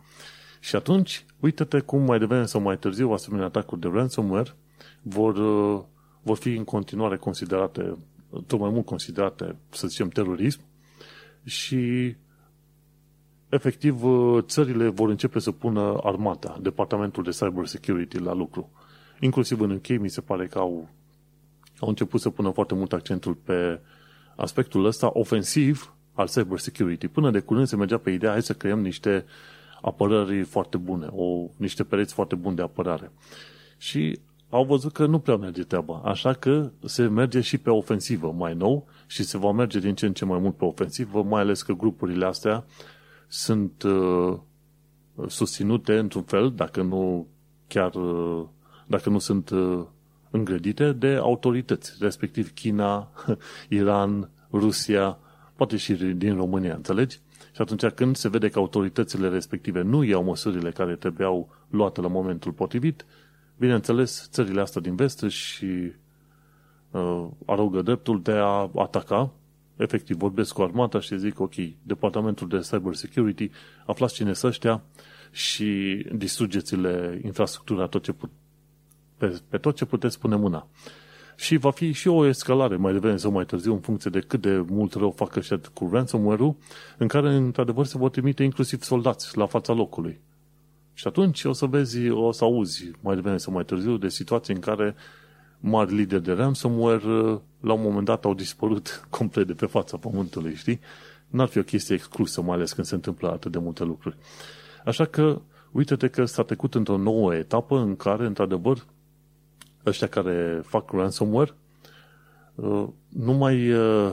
[0.60, 4.54] Și atunci, uite-te cum mai devreme sau mai târziu asemenea atacuri de ransomware
[5.02, 5.82] vor, uh,
[6.22, 7.96] vor fi în continuare considerate,
[8.46, 10.60] tot mai mult considerate, să zicem, terorism
[11.44, 12.14] și
[13.48, 14.02] efectiv
[14.40, 18.70] țările vor începe să pună armata, Departamentul de Cyber Security la lucru.
[19.20, 20.88] Inclusiv în UK mi se pare că au,
[21.78, 23.80] au început să pună foarte mult accentul pe
[24.36, 27.08] aspectul ăsta ofensiv al cyber security.
[27.08, 29.24] Până de curând se mergea pe ideea hai să creăm niște
[29.80, 33.12] apărări foarte bune, o, niște pereți foarte buni de apărare.
[33.76, 34.18] Și
[34.50, 38.54] au văzut că nu prea merge treaba, așa că se merge și pe ofensivă mai
[38.54, 41.62] nou și se va merge din ce în ce mai mult pe ofensivă, mai ales
[41.62, 42.64] că grupurile astea
[43.28, 44.38] sunt uh,
[45.26, 47.26] susținute într-un fel, dacă nu
[47.68, 48.44] chiar uh,
[48.86, 49.84] dacă nu sunt uh,
[50.34, 53.08] îngrădite de autorități, respectiv China,
[53.68, 55.18] Iran, Rusia,
[55.56, 57.20] poate și din România, înțelegi?
[57.54, 62.08] Și atunci când se vede că autoritățile respective nu iau măsurile care trebuiau luate la
[62.08, 63.06] momentul potrivit,
[63.56, 65.92] bineînțeles, țările astea din vest și
[66.90, 69.32] uh, arogă dreptul de a ataca
[69.76, 73.50] efectiv vorbesc cu armata și zic, ok, Departamentul de Cyber Security,
[73.86, 74.82] aflați cine să ăștia
[75.30, 78.30] și distrugeți-le infrastructura tot ce put,
[79.16, 80.66] pe, pe tot ce puteți pune mâna.
[81.36, 84.40] Și va fi și o escalare mai devreme sau mai târziu în funcție de cât
[84.40, 86.56] de mult rău fac ăștia cu ransomware-ul,
[86.98, 90.20] în care într-adevăr se vor trimite inclusiv soldați la fața locului.
[90.92, 94.54] Și atunci o să vezi, o să auzi mai devreme sau mai târziu de situații
[94.54, 94.94] în care
[95.60, 100.54] mari lideri de ransomware la un moment dat au dispărut complet de pe fața pământului,
[100.54, 100.80] știi?
[101.26, 104.16] N-ar fi o chestie exclusă, mai ales când se întâmplă atât de multe lucruri.
[104.84, 105.40] Așa că,
[105.72, 108.84] uite-te că s-a trecut într-o nouă etapă în care, într-adevăr,
[109.86, 111.54] ăștia care fac ransomware
[112.54, 114.12] uh, nu mai, uh,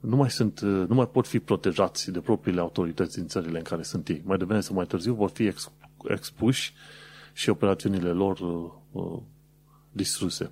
[0.00, 3.64] nu mai sunt, uh, nu mai pot fi protejați de propriile autorități din țările în
[3.64, 4.22] care sunt ei.
[4.24, 5.52] Mai devreme sau mai târziu vor fi
[6.04, 6.72] expuși
[7.32, 8.38] și operațiunile lor
[9.92, 10.50] distruse.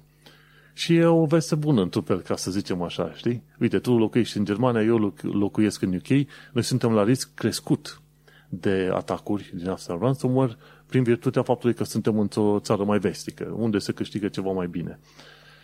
[0.73, 3.43] Și e o veste bună, într-un fel, ca să zicem așa, știi?
[3.59, 6.09] Uite, tu locuiești în Germania, eu locuiesc în UK,
[6.53, 8.03] noi suntem la risc crescut
[8.49, 10.57] de atacuri din asta ransomware
[10.91, 14.99] prin virtutea faptului că suntem într-o țară mai vestică, unde se câștigă ceva mai bine.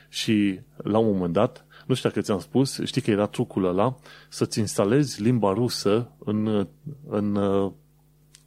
[0.09, 3.97] Și la un moment dat, nu știu dacă ți-am spus, știi că era trucul ăla
[4.29, 6.69] să-ți instalezi limba rusă în,
[7.09, 7.73] în uh,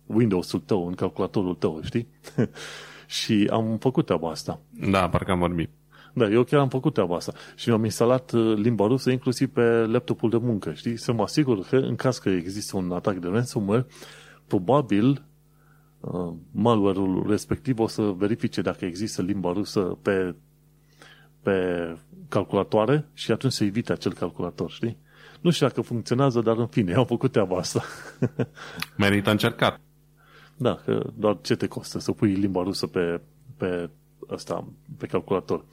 [0.05, 2.07] Windows-ul tău, în calculatorul tău, știi?
[3.19, 4.61] și am făcut treaba asta.
[4.91, 5.69] Da, parcă am vorbit.
[6.13, 7.33] Da, eu chiar am făcut treaba asta.
[7.55, 10.97] Și mi-am instalat uh, limba rusă inclusiv pe laptopul de muncă, știi?
[10.97, 13.85] Să mă asigur că în caz că există un atac de ransomware,
[14.47, 15.17] probabil uh,
[16.51, 20.35] malware-ul respectiv o să verifice dacă există limba rusă pe,
[21.41, 21.97] pe
[22.29, 24.97] calculatoare și atunci să evite acel calculator, știi?
[25.41, 27.83] Nu știu dacă funcționează, dar în fine, am făcut treaba asta.
[28.97, 29.79] Merită încercat.
[30.57, 33.21] Da, că doar ce te costă să pui limba rusă pe,
[33.57, 33.89] pe,
[34.27, 35.65] asta, pe calculator.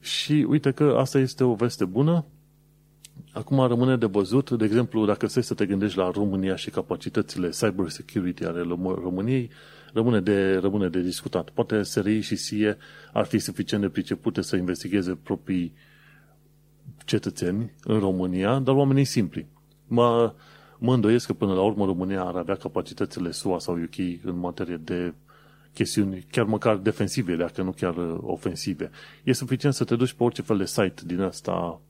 [0.00, 2.24] Și uite că asta este o veste bună.
[3.32, 7.48] Acum rămâne de văzut, de exemplu, dacă stai să te gândești la România și capacitățile
[7.48, 8.60] cyber security ale
[9.02, 9.50] României,
[9.92, 11.50] rămâne de, rămâne de discutat.
[11.50, 12.76] Poate SRI și SIE
[13.12, 15.72] ar fi suficient de pricepute să investigheze proprii
[17.04, 19.46] cetățeni în România, dar oamenii simpli.
[19.86, 20.34] Mă,
[20.78, 24.76] mă îndoiesc că până la urmă România ar avea capacitățile SUA sau UK în materie
[24.76, 25.14] de
[25.72, 28.90] chestiuni, chiar măcar defensive, dacă nu chiar uh, ofensive.
[29.24, 31.80] E suficient să te duci pe orice fel de site din asta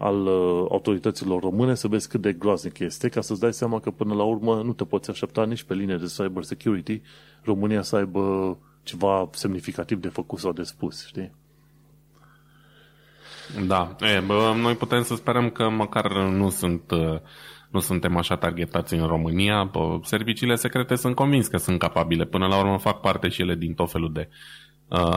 [0.00, 3.90] al uh, autorităților române să vezi cât de groaznic este, ca să-ți dai seama că
[3.90, 7.02] până la urmă nu te poți aștepta nici pe linie de cyber security
[7.42, 11.32] România să aibă ceva semnificativ de făcut sau de spus, știi?
[13.66, 17.20] Da, e, bă, noi putem să sperăm că măcar nu sunt uh,
[17.70, 19.70] nu suntem așa targetați în România.
[20.02, 22.24] Serviciile secrete sunt convins că sunt capabile.
[22.24, 24.28] Până la urmă fac parte și ele din tot felul de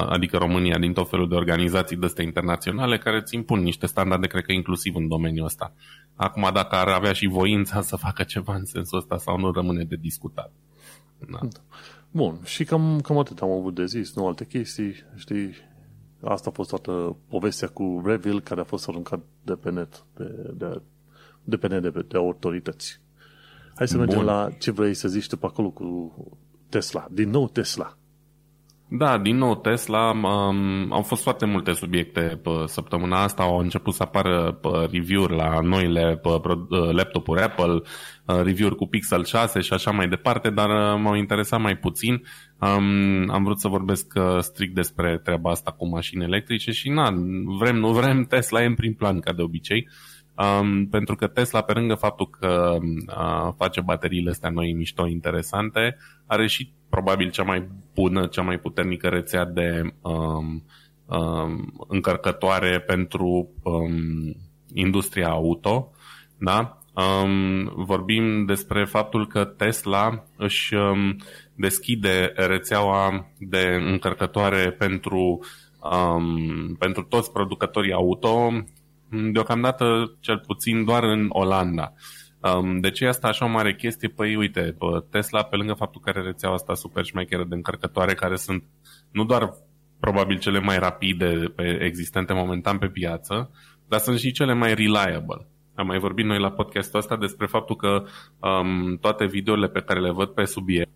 [0.10, 4.28] adică România, din tot felul de organizații de astea internaționale care îți impun niște standarde,
[4.28, 5.74] cred că inclusiv în domeniul ăsta.
[6.16, 9.84] Acum, dacă ar avea și voința să facă ceva în sensul ăsta sau nu, rămâne
[9.84, 10.52] de discutat.
[11.32, 11.40] Da.
[12.12, 15.54] Bun, și cam, cam atât am avut de zis, nu alte chestii, știi,
[16.24, 20.54] asta a fost toată povestea cu Revil care a fost aruncat de pe net, de,
[20.54, 20.82] de,
[21.44, 23.02] de pe net, de, de autorități.
[23.76, 24.06] Hai să Bun.
[24.06, 26.14] mergem la ce vrei să zici tu pe acolo cu
[26.70, 27.08] Tesla.
[27.12, 27.98] Din nou Tesla.
[28.88, 30.10] Da, din nou Tesla.
[30.10, 33.44] Um, au fost foarte multe subiecte pe săptămâna asta.
[33.44, 34.60] Au început să apară
[34.92, 36.22] review-uri la noile
[36.92, 37.82] laptopuri Apple,
[38.26, 42.24] review-uri cu Pixel 6 și așa mai departe, dar uh, m-au interesat mai puțin.
[42.60, 47.14] Um, am vrut să vorbesc uh, strict despre treaba asta cu mașini electrice și na,
[47.60, 49.88] vrem, nu vrem, Tesla e în prim plan ca de obicei.
[50.36, 52.78] Um, pentru că Tesla, pe lângă faptul că
[53.08, 58.58] uh, face bateriile astea noi mișto interesante, are și probabil cea mai bună, cea mai
[58.58, 60.64] puternică rețea de um,
[61.06, 64.36] um, încărcătoare pentru um,
[64.74, 65.92] industria auto.
[66.38, 66.78] Da?
[66.94, 71.16] Um, vorbim despre faptul că Tesla își um,
[71.56, 75.40] deschide rețeaua de încărcătoare pentru,
[75.80, 78.52] um, pentru toți producătorii auto,
[79.32, 81.94] deocamdată cel puțin doar în Olanda.
[82.40, 84.10] Um, de ce e asta așa o mare chestie?
[84.10, 84.78] Păi uite,
[85.10, 88.64] Tesla, pe lângă faptul că are rețeaua asta super șmecheră de încărcătoare, care sunt
[89.12, 89.54] nu doar
[90.00, 93.52] probabil cele mai rapide pe, existente momentan pe piață,
[93.88, 95.48] dar sunt și cele mai reliable.
[95.76, 98.04] Am mai vorbit noi la podcastul ăsta despre faptul că
[98.40, 100.92] um, toate videourile pe care le văd pe subiect,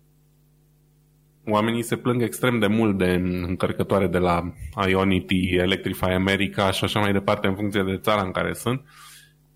[1.50, 3.10] oamenii se plâng extrem de mult de
[3.46, 4.52] încărcătoare de la
[4.88, 8.82] Ionity, Electrify America și așa mai departe în funcție de țara în care sunt,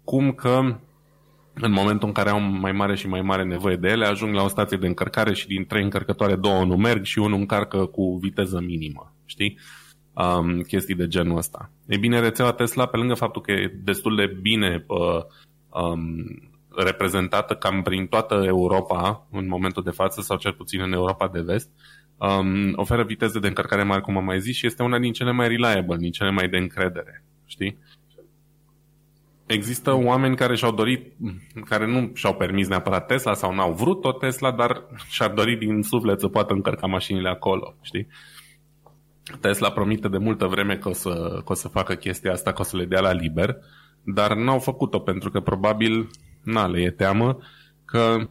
[0.05, 0.77] cum că
[1.55, 4.43] în momentul în care au mai mare și mai mare nevoie de ele, ajung la
[4.43, 8.19] o stație de încărcare și din trei încărcătoare două nu merg și unul încarcă cu
[8.23, 9.59] viteză minimă, știi?
[10.15, 11.71] Um, chestii de genul ăsta.
[11.87, 15.23] E bine, rețeaua Tesla, pe lângă faptul că e destul de bine uh,
[15.83, 21.29] um, reprezentată cam prin toată Europa în momentul de față, sau cel puțin în Europa
[21.29, 21.71] de vest,
[22.17, 25.31] um, oferă viteze de încărcare mari, cum am mai zis, și este una din cele
[25.33, 27.79] mai reliable, din cele mai de încredere, știi?
[29.47, 31.13] Există oameni care și-au dorit,
[31.65, 35.83] care nu și-au permis neapărat Tesla sau n-au vrut o Tesla, dar și-ar dori din
[35.83, 38.07] suflet să poată încărca mașinile acolo, știi?
[39.41, 42.61] Tesla promite de multă vreme că o să, că o să facă chestia asta, că
[42.61, 43.57] o să le dea la liber,
[44.03, 46.11] dar n-au făcut-o pentru că probabil,
[46.43, 47.39] na, le e teamă
[47.85, 48.29] că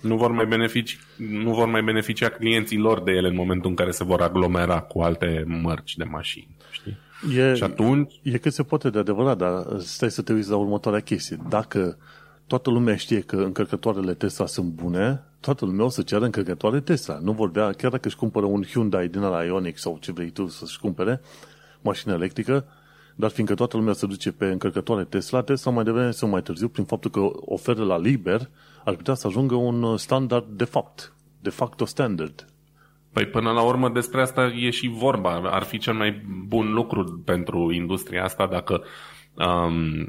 [0.00, 3.76] nu vor mai, benefici, nu vor mai beneficia clienții lor de ele în momentul în
[3.76, 6.98] care se vor aglomera cu alte mărci de mașini, știi?
[7.36, 8.20] E, și atunci...
[8.22, 11.38] E cât se poate de adevărat, dar stai să te uiți la următoarea chestie.
[11.48, 11.98] Dacă
[12.46, 17.18] toată lumea știe că încărcătoarele Tesla sunt bune, toată lumea o să ceară încărcătoare Tesla.
[17.22, 20.46] Nu vorbea, chiar dacă își cumpără un Hyundai din la Ioniq sau ce vrei tu
[20.46, 21.20] să-și cumpere,
[21.80, 22.64] mașină electrică,
[23.18, 26.68] dar fiindcă toată lumea se duce pe încărcătoare Tesla, Tesla mai devreme sau mai târziu,
[26.68, 28.50] prin faptul că oferă la liber,
[28.84, 32.46] ar putea să ajungă un standard de fapt, de facto standard.
[33.12, 35.30] Păi până la urmă despre asta e și vorba.
[35.30, 38.82] Ar fi cel mai bun lucru pentru industria asta dacă
[39.34, 40.08] um,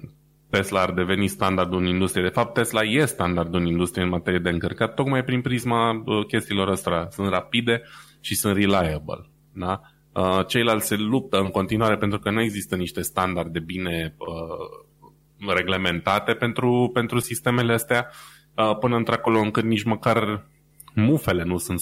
[0.50, 2.24] Tesla ar deveni standardul în industrie.
[2.24, 6.26] De fapt, Tesla e standardul în industrie în materie de încărcat, tocmai prin prisma uh,
[6.26, 7.08] chestiilor astea.
[7.12, 7.82] Sunt rapide
[8.20, 9.30] și sunt reliable.
[9.54, 9.82] Da?
[10.20, 16.34] Uh, ceilalți se luptă în continuare pentru că nu există niște standarde bine uh, reglementate
[16.34, 18.10] pentru, pentru sistemele astea
[18.56, 20.48] uh, până într-acolo încât nici măcar
[20.96, 21.82] mufele nu sunt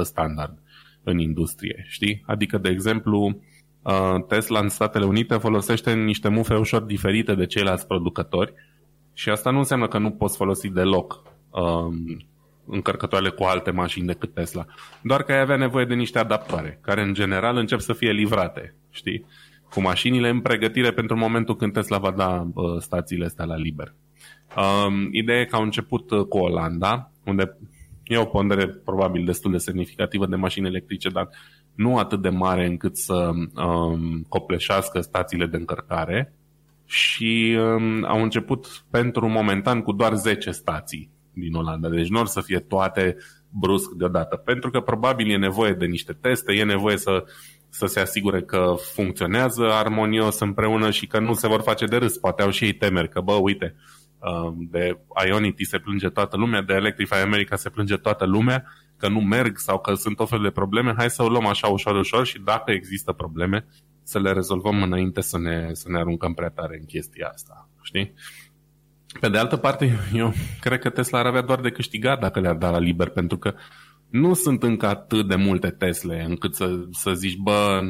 [0.00, 0.58] 100% standard
[1.02, 2.22] în industrie, știi?
[2.26, 3.40] Adică, de exemplu,
[3.82, 8.52] uh, Tesla în Statele Unite folosește niște mufe ușor diferite de ceilalți producători
[9.12, 12.26] și asta nu înseamnă că nu poți folosi deloc um,
[12.66, 14.64] încărcătoarele cu alte mașini decât Tesla.
[15.02, 18.74] Doar că ai avea nevoie de niște adaptoare, care în general încep să fie livrate,
[18.90, 19.24] știi?
[19.70, 23.94] Cu mașinile în pregătire pentru momentul când Tesla va da uh, stațiile astea la liber.
[24.56, 27.56] Um, ideea e că au început uh, cu Olanda, unde
[28.06, 31.28] E o pondere probabil destul de semnificativă de mașini electrice, dar
[31.74, 36.32] nu atât de mare încât să um, copleșească stațiile de încărcare
[36.84, 41.88] și um, au început pentru momentan cu doar 10 stații din Olanda.
[41.88, 43.16] Deci nu or să fie toate
[43.50, 47.24] brusc deodată, pentru că probabil e nevoie de niște teste, e nevoie să,
[47.68, 52.16] să se asigure că funcționează armonios împreună și că nu se vor face de râs.
[52.16, 53.74] Poate au și ei temeri că, bă, uite,
[54.18, 58.64] Um, de Ionity se plânge toată lumea, de Electrify America se plânge toată lumea,
[58.96, 61.66] că nu merg sau că sunt o fel de probleme, hai să o luăm așa
[61.66, 63.66] ușor, ușor și dacă există probleme,
[64.02, 68.12] să le rezolvăm înainte să ne, să ne aruncăm prea tare în chestia asta, știi?
[69.20, 72.56] Pe de altă parte, eu cred că Tesla ar avea doar de câștigat dacă le-ar
[72.56, 73.54] da la liber, pentru că
[74.10, 77.80] nu sunt încă atât de multe Tesle încât să, să zici, bă,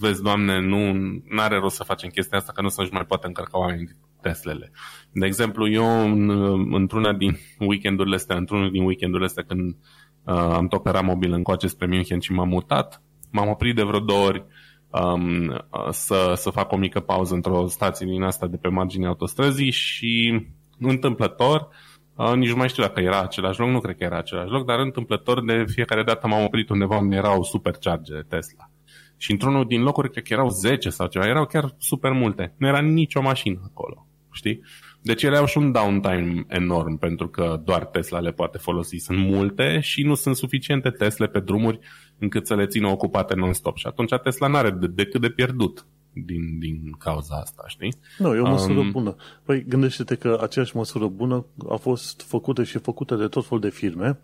[0.00, 0.94] vezi, doamne, nu
[1.36, 4.70] are rost să facem chestia asta, că nu să-și mai poate încărca oamenii Teslele.
[5.12, 6.30] De exemplu, eu în,
[6.74, 9.76] într-una din weekendurile astea, într-unul din weekendurile astea când
[10.24, 14.00] uh, am tot pe mobil încoace spre München și m-am mutat, m-am oprit de vreo
[14.00, 14.44] două ori
[14.90, 19.70] um, să, să fac o mică pauză într-o stație din asta de pe marginea autostrăzii
[19.70, 20.46] și
[20.78, 21.68] întâmplător,
[22.14, 24.66] uh, nici nu mai știu dacă era același loc, nu cred că era același loc,
[24.66, 28.70] dar întâmplător de fiecare dată m-am oprit undeva unde erau supercharge Tesla.
[29.16, 32.54] Și într-unul din locuri, cred că erau 10 sau ceva, erau chiar super multe.
[32.56, 34.60] Nu era nicio mașină acolo, știi?
[35.02, 38.96] Deci ele au și un downtime enorm pentru că doar Tesla le poate folosi.
[38.96, 41.78] Sunt multe și nu sunt suficiente Tesle pe drumuri
[42.18, 43.76] încât să le țină ocupate non-stop.
[43.76, 45.86] Și atunci Tesla nu are decât de pierdut
[46.26, 47.94] din, din cauza asta, știi?
[48.18, 49.16] Nu, e o măsură um, bună.
[49.42, 53.70] Păi gândește-te că aceeași măsură bună a fost făcută și făcută de tot fel de
[53.70, 54.18] firme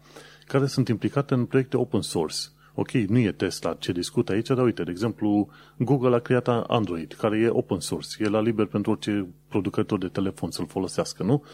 [0.47, 2.37] care sunt implicate în proiecte open source.
[2.75, 7.13] Ok, nu e Tesla ce discută aici, dar uite, de exemplu, Google a creat Android,
[7.13, 11.45] care e open source, e la liber pentru orice producător de telefon să-l folosească, nu?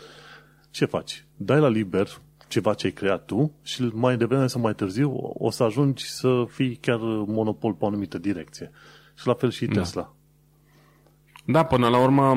[0.70, 1.24] Ce faci?
[1.36, 2.09] Dai la liber
[2.49, 6.45] ceva ce ai creat tu și mai devreme sau mai târziu o să ajungi să
[6.49, 8.70] fii chiar monopol pe o anumită direcție.
[9.14, 9.80] Și la fel și da.
[9.80, 10.14] Tesla.
[11.51, 12.36] Da, până la urmă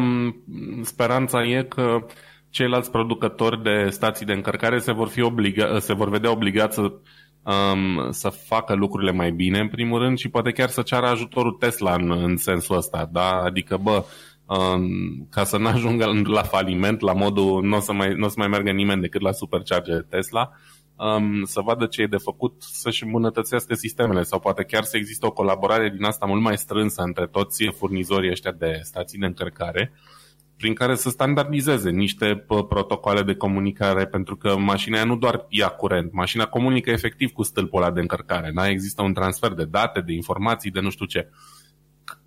[0.81, 2.05] speranța e că
[2.49, 6.81] ceilalți producători de stații de încărcare se vor, fi obliga- se vor vedea obligați să,
[7.43, 11.51] um, să facă lucrurile mai bine, în primul rând, și poate chiar să ceară ajutorul
[11.51, 13.09] Tesla în, în sensul ăsta.
[13.11, 13.29] Da?
[13.29, 14.05] Adică, bă,
[14.45, 18.35] um, ca să nu ajungă la faliment, la modul nu o să mai, n-o să
[18.37, 20.51] mai meargă nimeni decât la supercharger Tesla,
[20.95, 25.25] um, să vadă ce e de făcut, să-și îmbunătățească sistemele sau poate chiar să există
[25.25, 29.91] o colaborare din asta mult mai strânsă între toți furnizorii ăștia de stații de încărcare,
[30.57, 36.13] prin care să standardizeze niște protocoale de comunicare, pentru că mașina nu doar ia curent,
[36.13, 38.51] mașina comunică efectiv cu stâlpul ăla de încărcare.
[38.55, 38.69] Da?
[38.69, 41.29] Există un transfer de date, de informații, de nu știu ce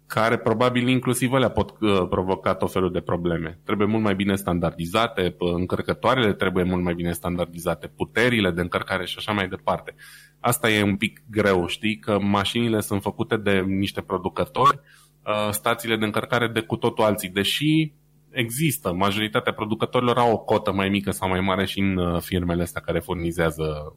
[0.06, 3.60] care probabil inclusiv alea pot uh, provoca tot felul de probleme.
[3.64, 9.14] Trebuie mult mai bine standardizate, încărcătoarele trebuie mult mai bine standardizate, puterile de încărcare și
[9.18, 9.94] așa mai departe.
[10.40, 14.80] Asta e un pic greu, știi, că mașinile sunt făcute de niște producători,
[15.24, 17.92] uh, stațiile de încărcare de cu totul alții, deși
[18.30, 22.62] există, majoritatea producătorilor au o cotă mai mică sau mai mare și în uh, firmele
[22.62, 23.96] astea care furnizează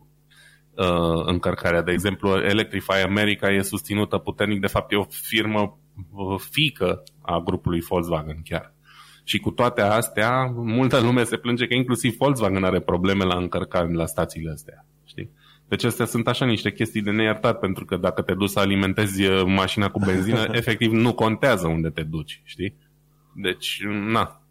[1.25, 1.81] încărcarea.
[1.81, 5.79] De exemplu, Electrify America e susținută puternic, de fapt e o firmă
[6.37, 8.73] fică a grupului Volkswagen chiar.
[9.23, 13.93] Și cu toate astea, multă lume se plânge că inclusiv Volkswagen are probleme la încărcare
[13.93, 14.85] la stațiile astea.
[15.05, 15.29] Știi?
[15.67, 19.25] Deci astea sunt așa niște chestii de neiertat, pentru că dacă te duci să alimentezi
[19.25, 22.73] uh, mașina cu benzină, efectiv nu contează unde te duci, știi?
[23.33, 24.41] Deci, na,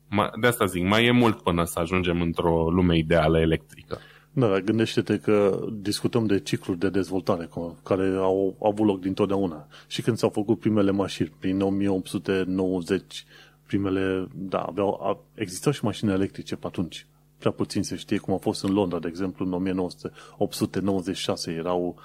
[0.40, 3.98] de asta zic, mai e mult până să ajungem într-o lume ideală electrică.
[4.38, 7.48] Da, gândește-te că discutăm de cicluri de dezvoltare
[7.82, 9.66] care au avut loc dintotdeauna.
[9.86, 13.24] Și când s-au făcut primele mașini, prin 1890,
[13.66, 17.06] primele, da, aveau, existau și mașini electrice pe atunci.
[17.38, 21.96] Prea puțin se știe cum a fost în Londra, de exemplu, în 1896 erau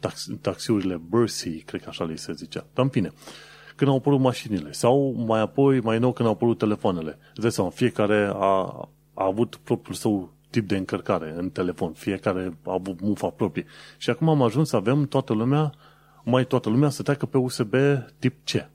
[0.00, 2.66] tax, taxiurile Bercy, cred că așa le se zicea.
[2.74, 3.12] Dar în fine,
[3.76, 7.18] când au apărut mașinile sau mai apoi, mai nou, când au apărut telefoanele.
[7.30, 11.92] Îți dai seama, fiecare a, a avut propriul său tip de încărcare în telefon.
[11.92, 13.64] Fiecare a avut mufa proprie.
[13.96, 15.72] Și acum am ajuns să avem toată lumea,
[16.24, 17.74] mai toată lumea să treacă pe USB
[18.18, 18.70] tip C.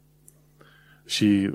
[1.05, 1.51] Și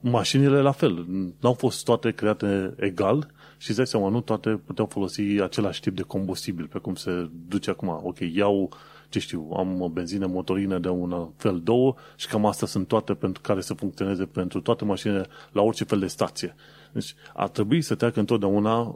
[0.00, 1.06] mașinile la fel.
[1.40, 5.96] N-au fost toate create egal și îți dai seama, nu toate puteau folosi același tip
[5.96, 8.00] de combustibil, pe cum se duce acum.
[8.02, 8.72] Ok, iau,
[9.08, 13.14] ce știu, am o benzină motorină de un fel două și cam astea sunt toate
[13.14, 16.54] pentru care să funcționeze pentru toate mașinile la orice fel de stație.
[16.92, 18.94] Deci ar trebui să treacă întotdeauna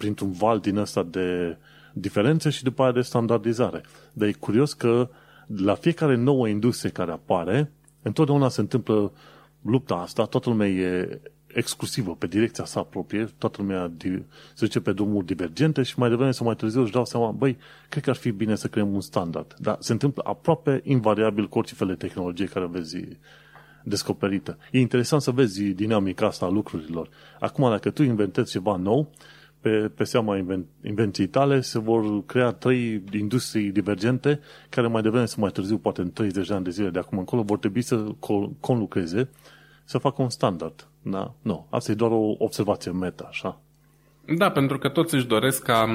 [0.00, 1.56] printr-un val din ăsta de
[1.92, 3.82] diferențe și după aia de standardizare.
[4.12, 5.08] Dar e curios că
[5.56, 7.72] la fiecare nouă industrie care apare,
[8.02, 9.12] întotdeauna se întâmplă
[9.62, 14.24] lupta asta, toată lumea e exclusivă pe direcția sa proprie, toată lumea se
[14.58, 18.02] duce pe drumuri divergente și mai devreme sau mai târziu își dau seama, băi, cred
[18.02, 19.54] că ar fi bine să creăm un standard.
[19.58, 22.96] Dar se întâmplă aproape invariabil cu orice fel de tehnologie care vezi
[23.82, 24.58] descoperită.
[24.70, 27.08] E interesant să vezi dinamica asta a lucrurilor.
[27.40, 29.10] Acum, dacă tu inventezi ceva nou,
[29.60, 35.24] pe, pe seama inven, invenției tale se vor crea trei industrii divergente care mai devreme
[35.24, 37.82] sau mai târziu, poate în 30 de ani de zile de acum încolo, vor trebui
[37.82, 38.04] să
[38.60, 39.28] conlucreze
[39.84, 40.88] să facă un standard.
[41.02, 41.34] Da?
[41.42, 41.66] Nu.
[41.70, 43.60] Asta e doar o observație meta, așa.
[44.36, 45.86] Da, pentru că toți își doresc ca,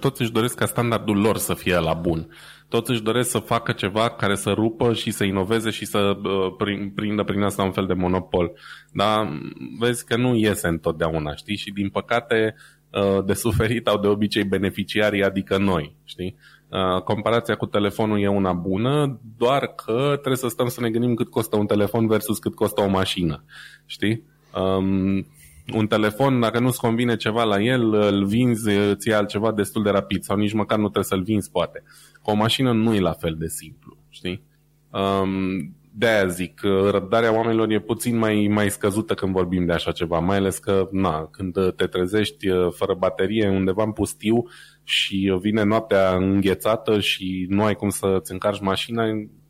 [0.00, 2.28] toți își doresc ca standardul lor să fie la bun.
[2.68, 6.92] Toți își doresc să facă ceva care să rupă și să inoveze și să uh,
[6.94, 8.52] prindă prin asta un fel de monopol.
[8.92, 9.40] Dar
[9.78, 11.56] vezi că nu iese întotdeauna, știi?
[11.56, 12.75] Și din păcate Uh,
[13.24, 16.36] de suferit au de obicei beneficiarii, adică noi, știi?
[16.68, 21.14] Uh, comparația cu telefonul e una bună, doar că trebuie să stăm să ne gândim
[21.14, 23.44] cât costă un telefon versus cât costă o mașină.
[23.86, 24.22] Știi?
[24.54, 25.26] Um,
[25.74, 30.22] un telefon, dacă nu-ți convine ceva la el, îl vinzi, ți altceva destul de rapid
[30.22, 31.82] sau nici măcar nu trebuie să-l vinzi, poate.
[32.22, 34.42] Cu o mașină nu e la fel de simplu, știi?
[34.90, 40.18] Um, de-aia zic, răbdarea oamenilor e puțin mai, mai scăzută când vorbim de așa ceva,
[40.18, 44.42] mai ales că, na, când te trezești uh, fără baterie undeva în pustiu
[44.82, 49.04] și vine noaptea înghețată și nu ai cum să-ți încarci mașina,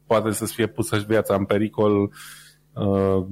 [0.06, 2.12] poate să-ți fie pusă și viața în pericol
[2.72, 3.26] uh,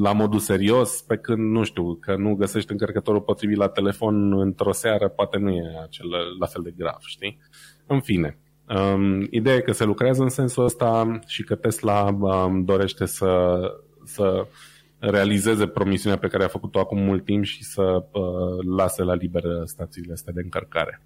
[0.00, 4.72] la modul serios, pe când, nu știu, că nu găsești încărcătorul potrivit la telefon într-o
[4.72, 6.08] seară, poate nu e acel,
[6.38, 7.38] la fel de grav, știi?
[7.86, 8.38] În fine,
[8.68, 13.60] um, ideea e că se lucrează în sensul ăsta și că Tesla um, dorește să,
[14.04, 14.46] să
[14.98, 19.42] realizeze promisiunea pe care a făcut-o acum mult timp și să uh, lase la liber
[19.64, 21.02] stațiile astea de încărcare.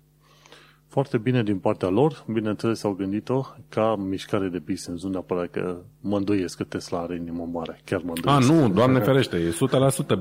[0.89, 5.79] Foarte bine din partea lor, bineînțeles au gândit-o ca mișcare de business, nu neapărat că
[6.01, 8.51] mă îndoiesc că Tesla are inimă mare, chiar mă îndoiesc.
[8.51, 9.57] A, nu, doamne ferește, e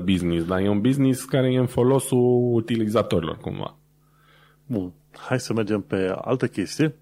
[0.00, 3.76] 100% business, dar e un business care e în folosul utilizatorilor cumva.
[4.66, 6.94] Bun, hai să mergem pe altă chestie.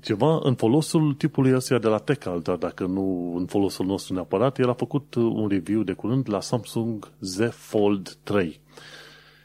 [0.00, 4.58] Ceva în folosul tipului ăsta de la Tech dar dacă nu în folosul nostru neapărat,
[4.58, 8.60] el a făcut un review de curând la Samsung Z Fold 3.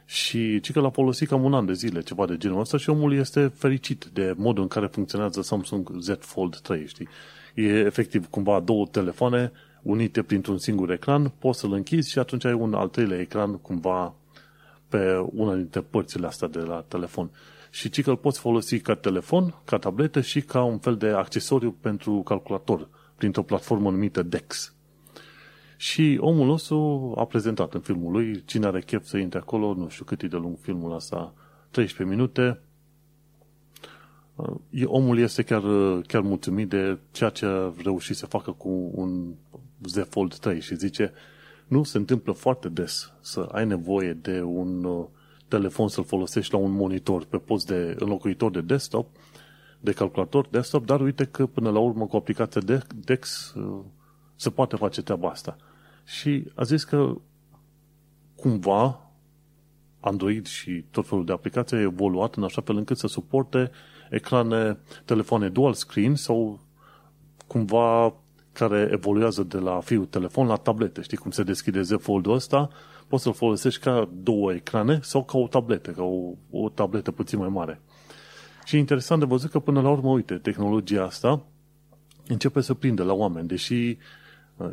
[0.06, 2.90] Și ci că l-a folosit cam un an de zile, ceva de genul ăsta și
[2.90, 7.08] omul este fericit de modul în care funcționează Samsung Z Fold 3, știi?
[7.54, 9.52] E efectiv cumva două telefoane
[9.82, 14.14] unite printr-un singur ecran, poți să-l închizi și atunci ai un al treilea ecran cumva
[14.90, 17.30] pe una dintre părțile astea de la telefon.
[17.76, 21.08] Și ci că îl poți folosi ca telefon, ca tabletă și ca un fel de
[21.08, 24.74] accesoriu pentru calculator, printr-o platformă numită DeX.
[25.78, 29.90] Și omul nostru a prezentat în filmul lui, cine are chef să intre acolo, nu
[29.90, 31.34] știu cât e de lung filmul ăsta,
[31.72, 32.60] 13 minute.
[34.86, 35.64] Omul este chiar,
[36.08, 39.34] chiar mulțumit de ceea ce a reușit să facă cu un
[39.84, 41.14] Z Fold 3 și zice,
[41.68, 45.06] nu se întâmplă foarte des să ai nevoie de un uh,
[45.48, 49.08] telefon să-l folosești la un monitor pe post de înlocuitor de desktop,
[49.80, 52.62] de calculator desktop, dar uite că până la urmă cu aplicația
[52.96, 53.84] DeX uh,
[54.36, 55.56] se poate face treaba asta.
[56.04, 57.16] Și a zis că
[58.36, 59.00] cumva
[60.00, 63.72] Android și tot felul de aplicații a evoluat în așa fel încât să suporte
[64.10, 66.60] ecrane, telefoane dual screen sau
[67.48, 68.14] cumva
[68.52, 71.02] care evoluează de la fiul telefon la tablete.
[71.02, 72.70] Știi cum se deschide Z Fold-ul ăsta?
[73.08, 77.40] Poți să-l folosești ca două ecrane sau ca o tabletă, ca o, o tabletă puțin
[77.40, 77.82] mai mare.
[78.66, 81.46] Și e interesant de văzut că până la urmă, uite, tehnologia asta
[82.28, 83.98] începe să prinde la oameni, deși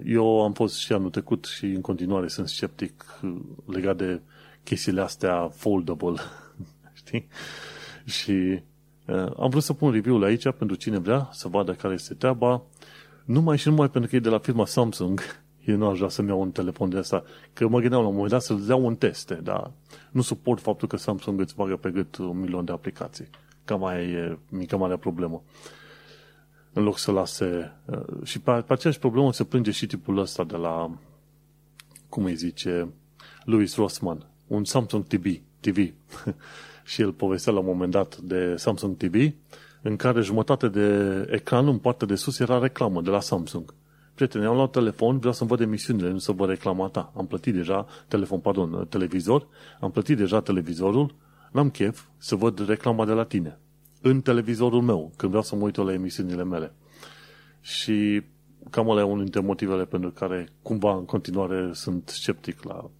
[0.04, 3.34] eu am fost și anul trecut și în continuare sunt sceptic uh,
[3.66, 4.20] legat de
[4.62, 6.20] chestiile astea foldable,
[7.00, 7.28] știi?
[8.04, 8.62] Și
[9.06, 12.62] uh, am vrut să pun review-ul aici pentru cine vrea să vadă care este treaba.
[13.24, 15.41] Numai și numai pentru că e de la firma Samsung.
[15.64, 17.24] Eu nu aș vrea să-mi iau un telefon de asta.
[17.52, 19.70] Că mă gândeam la un moment dat să-l iau un teste, dar
[20.10, 23.28] nu suport faptul că Samsung îți bagă pe gât un milion de aplicații.
[23.64, 25.42] Cam mai e mică mare problemă.
[25.44, 25.80] Uh,
[26.72, 27.72] în loc să lase...
[27.84, 30.98] Uh, și pe, pe aceeași problemă se plânge și tipul ăsta de la,
[32.08, 32.88] cum îi zice,
[33.44, 35.76] Louis Rossman, un Samsung TV, TV.
[36.84, 39.32] și el povestea la un moment dat de Samsung TV,
[39.82, 43.74] în care jumătate de ecran în partea de sus era reclamă de la Samsung.
[44.14, 47.12] Prieteni, am luat telefon, vreau să-mi văd emisiunile, nu să văd reclama ta.
[47.16, 49.46] Am plătit deja telefon, pardon, televizor,
[49.80, 51.14] am plătit deja televizorul,
[51.52, 53.58] n-am chef să văd reclama de la tine
[54.02, 56.72] în televizorul meu, când vreau să mă uit la emisiunile mele.
[57.60, 58.22] Și
[58.70, 62.90] cam ăla e unul dintre motivele pentru care cumva în continuare sunt sceptic la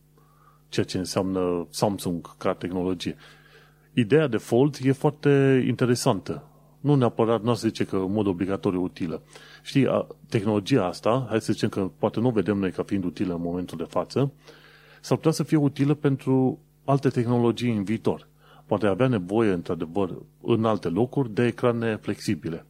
[0.69, 3.17] ceea ce înseamnă Samsung ca tehnologie.
[3.93, 6.45] Ideea de Fold e foarte interesantă.
[6.81, 9.23] Nu neapărat, nu aș zice că în mod obligatoriu utilă.
[9.63, 13.05] Știi, a, tehnologia asta, hai să zicem că poate nu o vedem noi ca fiind
[13.05, 14.33] utilă în momentul de față,
[15.01, 18.31] s-ar putea să fie utilă pentru alte tehnologii în viitor
[18.73, 22.67] poate avea nevoie, într-adevăr, în alte locuri, de ecrane flexibile,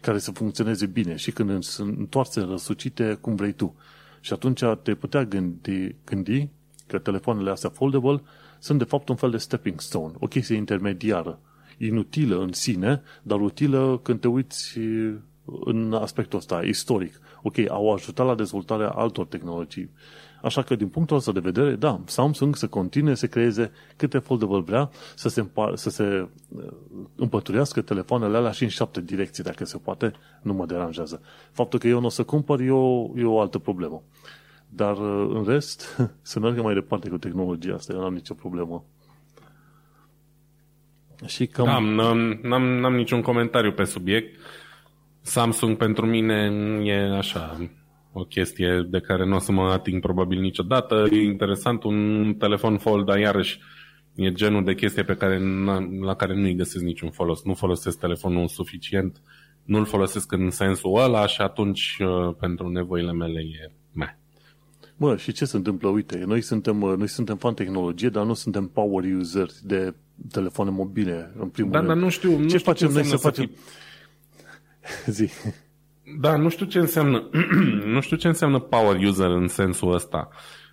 [0.00, 3.74] care să funcționeze bine și când sunt întoarse răsucite cum vrei tu.
[4.20, 6.48] Și atunci te putea gândi, gândi
[6.86, 8.22] că telefoanele astea foldable
[8.58, 11.40] sunt de fapt un fel de stepping stone, o chestie intermediară,
[11.78, 14.78] inutilă în sine, dar utilă când te uiți
[15.64, 17.20] în aspectul ăsta istoric.
[17.42, 19.90] Ok, au ajutat la dezvoltarea altor tehnologii
[20.42, 24.60] Așa că, din punctul ăsta de vedere, da, Samsung să continue să creeze câte foldable
[24.60, 26.64] vrea, să se, împar- să se uh,
[27.16, 30.12] împăturească telefoanele alea și în șapte direcții, dacă se poate,
[30.42, 31.20] nu mă deranjează.
[31.52, 34.02] Faptul că eu nu o să cumpăr e o, e o altă problemă.
[34.68, 38.84] Dar, uh, în rest, să meargă mai departe cu tehnologia asta, eu n-am nicio problemă.
[41.26, 41.64] Și cam...
[41.64, 44.40] Da, n-am, n-am, n-am niciun comentariu pe subiect.
[45.22, 46.52] Samsung pentru mine
[46.84, 47.70] e așa,
[48.12, 51.06] o chestie de care nu o să mă ating probabil niciodată.
[51.10, 53.60] E interesant un telefon fold, dar iarăși
[54.14, 55.40] e genul de chestie pe care,
[56.00, 57.42] la care nu-i găsesc niciun folos.
[57.42, 59.22] Nu folosesc telefonul suficient,
[59.64, 64.10] nu-l folosesc în sensul ăla și atunci uh, pentru nevoile mele e meh.
[64.96, 65.88] Mă, și ce se întâmplă?
[65.88, 69.94] Uite, noi suntem, uh, noi suntem fan tehnologie, dar nu suntem power users de
[70.30, 71.90] telefoane mobile, în primul da, rând.
[71.90, 73.50] Dar nu știu, nu ce știu facem ce noi să să facem?
[75.06, 75.30] Zi.
[76.20, 77.28] Da, nu știu ce înseamnă
[77.94, 80.28] nu știu ce înseamnă power user în sensul ăsta.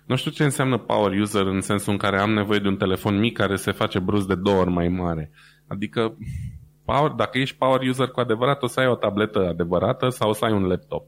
[0.06, 3.18] Nu știu ce înseamnă power user în sensul în care am nevoie de un telefon
[3.18, 5.30] mic care se face brusc de două ori mai mare.
[5.66, 6.16] Adică
[6.84, 10.32] power, dacă ești power user cu adevărat, o să ai o tabletă adevărată sau o
[10.32, 11.06] să ai un laptop.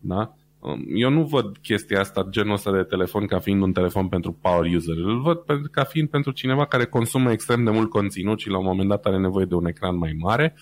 [0.00, 0.34] Da?
[0.58, 4.32] Um, eu nu văd chestia asta, genul ăsta de telefon, ca fiind un telefon pentru
[4.32, 4.96] power user.
[4.96, 8.64] Îl văd ca fiind pentru cineva care consumă extrem de mult conținut și la un
[8.64, 10.54] moment dat are nevoie de un ecran mai mare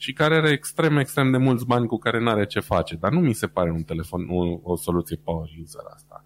[0.00, 2.96] și care are extrem, extrem de mulți bani cu care nu are ce face.
[2.96, 6.24] Dar nu mi se pare un telefon, o, o soluție power user asta.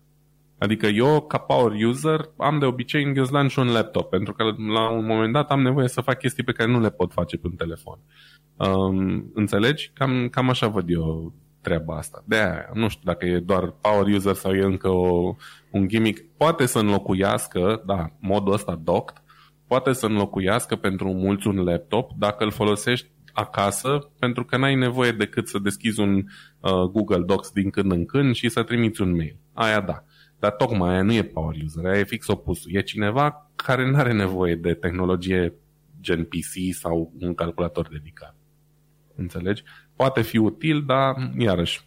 [0.59, 4.45] Adică eu, ca power user, am de obicei în ghiozdan și un laptop, pentru că
[4.73, 7.37] la un moment dat am nevoie să fac chestii pe care nu le pot face
[7.37, 7.99] pe un telefon.
[8.57, 9.91] Um, înțelegi?
[9.95, 12.23] Cam, cam așa văd eu treaba asta.
[12.27, 15.35] De aia, nu știu dacă e doar power user sau e încă o,
[15.71, 16.37] un gimmick.
[16.37, 19.23] Poate să înlocuiască, da, modul ăsta docked,
[19.67, 25.13] poate să înlocuiască pentru mulți un laptop dacă îl folosești acasă, pentru că n-ai nevoie
[25.13, 29.11] decât să deschizi un uh, Google Docs din când în când și să trimiți un
[29.17, 29.37] mail.
[29.53, 30.05] Aia da.
[30.39, 32.71] Dar tocmai aia nu e power user, aia e fix opusul.
[32.75, 35.55] E cineva care nu are nevoie de tehnologie
[36.01, 38.37] gen PC sau un calculator dedicat.
[39.15, 39.63] Înțelegi?
[39.97, 41.87] Poate fi util, dar iarăși,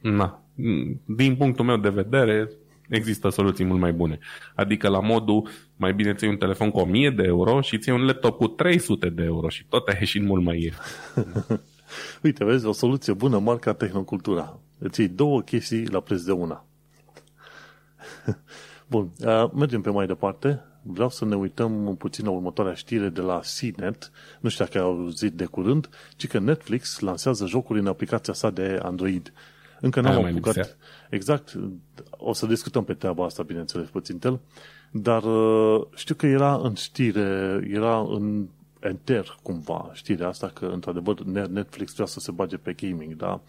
[0.00, 0.42] na,
[1.04, 2.50] din punctul meu de vedere,
[2.88, 4.18] există soluții mult mai bune.
[4.54, 5.48] Adică la modul,
[5.78, 9.08] mai bine ții un telefon cu 1000 de euro și ții un laptop cu 300
[9.08, 11.60] de euro și tot a ieșit mult mai ieftin.
[12.22, 14.58] Uite, vezi, o soluție bună, marca Tehnocultura.
[14.78, 16.64] Îți iei două chestii la preț de una.
[18.90, 19.10] Bun,
[19.54, 20.62] mergem pe mai departe.
[20.82, 24.10] Vreau să ne uităm puțin la următoarea știre de la CNET.
[24.40, 28.50] Nu știu dacă au auzit de curând, ci că Netflix lansează jocuri în aplicația sa
[28.50, 29.32] de Android.
[29.80, 30.54] Încă n-am apucat.
[30.54, 30.76] Lipsea.
[31.10, 31.58] Exact.
[32.10, 34.40] O să discutăm pe treaba asta, bineînțeles, puțin tel.
[34.90, 35.22] Dar
[35.94, 38.46] știu că era în știre, era în
[38.80, 43.40] enter cumva știrea asta că într-adevăr Netflix vrea să se bage pe gaming, dar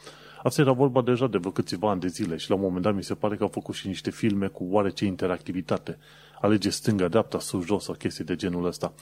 [0.43, 2.95] Asta era vorba deja de vreo câțiva ani de zile și la un moment dat
[2.95, 5.97] mi se pare că au făcut și niște filme cu oarece interactivitate.
[6.41, 8.93] Alege stânga, dreapta, sus, jos sau chestii de genul ăsta.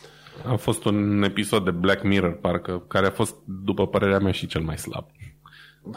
[0.46, 4.48] A fost un episod de Black Mirror, parcă, care a fost, după părerea mea, și
[4.48, 5.06] cel mai slab.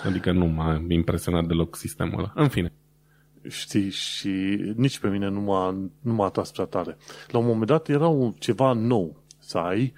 [0.04, 2.32] Adică nu m-a impresionat deloc sistemul ăla.
[2.34, 2.72] În fine.
[3.48, 4.28] Știi, și
[4.76, 5.70] nici pe mine nu m-a,
[6.00, 6.96] nu m-a atras prea tare.
[7.28, 9.92] La un moment dat era un, ceva nou să ai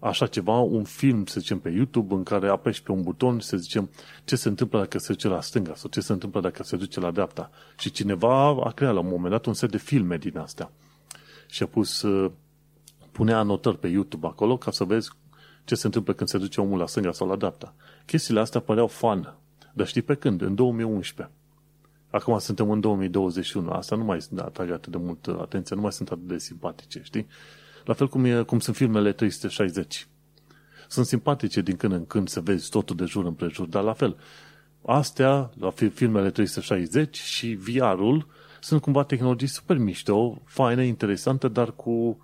[0.00, 3.56] așa ceva, un film, să zicem, pe YouTube în care apeși pe un buton, să
[3.56, 3.90] zicem,
[4.24, 7.00] ce se întâmplă dacă se duce la stânga sau ce se întâmplă dacă se duce
[7.00, 7.50] la dreapta.
[7.78, 10.70] Și cineva a creat la un moment dat un set de filme din astea.
[11.48, 12.30] Și a pus, uh,
[13.12, 15.10] punea anotări pe YouTube acolo ca să vezi
[15.64, 17.74] ce se întâmplă când se duce omul la stânga sau la dreapta.
[18.06, 19.34] Chestiile astea păreau fun.
[19.72, 20.42] Dar știi pe când?
[20.42, 21.34] În 2011.
[22.10, 23.70] Acum suntem în 2021.
[23.70, 27.26] Asta nu mai atrage atât de mult atenție, nu mai sunt atât de simpatice, știi?
[27.84, 30.08] La fel cum, e, cum sunt filmele 360.
[30.88, 34.16] Sunt simpatice din când în când să vezi totul de jur împrejur, dar la fel,
[34.82, 38.26] astea, la filmele 360 și VR-ul,
[38.60, 42.20] sunt cumva tehnologii super mișto, faine, interesante, dar cu,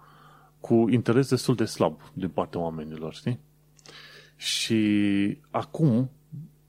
[0.61, 3.39] cu interes destul de slab din partea oamenilor, știi?
[4.37, 6.11] Și acum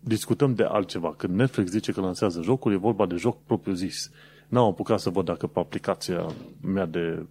[0.07, 1.13] discutăm de altceva.
[1.17, 4.11] Când Netflix zice că lansează jocuri, e vorba de joc propriu zis.
[4.47, 6.25] N-am apucat să văd dacă pe aplicația
[6.61, 7.25] mea de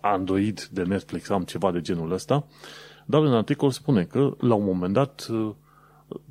[0.00, 2.46] Android de Netflix am ceva de genul ăsta,
[3.06, 5.26] dar în articol spune că la un moment dat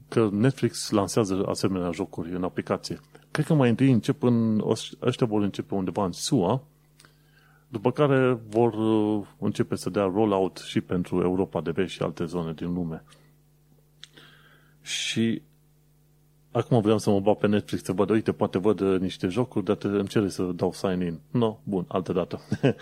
[0.07, 2.99] că Netflix lansează asemenea jocuri în aplicație.
[3.31, 4.63] Cred că mai întâi încep în,
[4.99, 6.61] ăștia vor începe undeva în SUA,
[7.67, 8.73] după care vor
[9.39, 13.03] începe să dea rollout și pentru Europa de Vest și alte zone din lume.
[14.83, 15.41] Și
[16.51, 19.77] acum vreau să mă bag pe Netflix să văd, uite, poate văd niște jocuri, dar
[19.81, 21.19] îmi cere să dau sign-in.
[21.31, 22.41] No, bun, altă dată.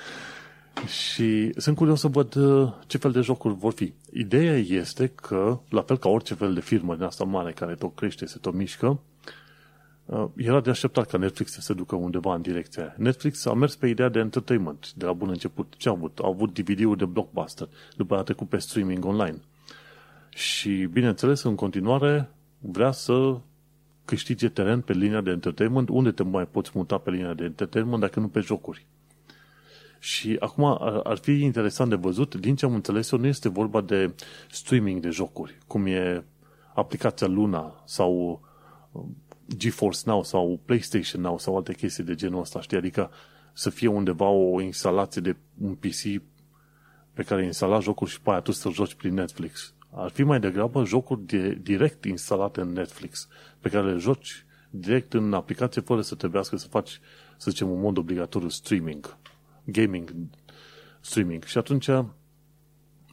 [0.87, 3.93] Și sunt curios să văd uh, ce fel de jocuri vor fi.
[4.13, 7.95] Ideea este că, la fel ca orice fel de firmă din asta mare care tot
[7.95, 8.99] crește, se tot mișcă,
[10.05, 12.93] uh, era de așteptat ca Netflix să se ducă undeva în direcția aia.
[12.97, 15.73] Netflix a mers pe ideea de entertainment de la bun început.
[15.77, 16.19] Ce a avut?
[16.19, 19.41] Au avut DVD-uri de blockbuster, după a trecut pe streaming online.
[20.33, 22.29] Și, bineînțeles, în continuare
[22.59, 23.39] vrea să
[24.05, 28.01] câștige teren pe linia de entertainment, unde te mai poți muta pe linia de entertainment
[28.01, 28.85] dacă nu pe jocuri.
[29.99, 33.49] Și acum ar, ar fi interesant de văzut, din ce am înțeles eu, nu este
[33.49, 34.13] vorba de
[34.49, 36.23] streaming de jocuri, cum e
[36.73, 38.41] aplicația Luna sau
[38.91, 39.03] uh,
[39.57, 42.77] GeForce Now sau PlayStation Now sau alte chestii de genul ăsta, știi?
[42.77, 43.11] Adică
[43.53, 46.21] să fie undeva o instalație de un PC
[47.13, 49.73] pe care instala jocuri și pe aia tu să joci prin Netflix.
[49.93, 53.27] Ar fi mai degrabă jocuri de, direct instalate în Netflix,
[53.59, 56.99] pe care le joci direct în aplicație fără să trebuiască să faci,
[57.37, 59.17] să zicem, un mod obligatoriu streaming,
[59.63, 60.13] gaming
[60.99, 61.43] streaming.
[61.43, 61.89] Și atunci,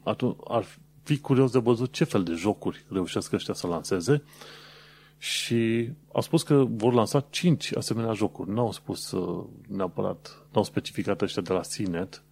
[0.03, 0.64] atunci ar
[1.03, 4.22] fi curios de văzut ce fel de jocuri reușesc ăștia să lanseze
[5.18, 8.51] și au spus că vor lansa 5 asemenea jocuri.
[8.51, 12.22] Nu au spus uh, neapărat, nu au specificat ăștia de la CNET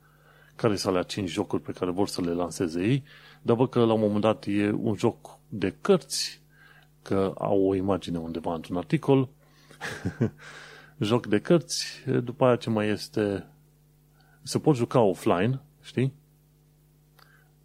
[0.57, 3.03] care sunt alea 5 jocuri pe care vor să le lanseze ei,
[3.47, 6.43] dar văd că la un moment dat e un joc de cărți,
[7.03, 9.29] că au o imagine undeva într-un articol,
[10.99, 13.47] joc de cărți, după aia ce mai este,
[14.43, 16.13] se pot juca offline, știi?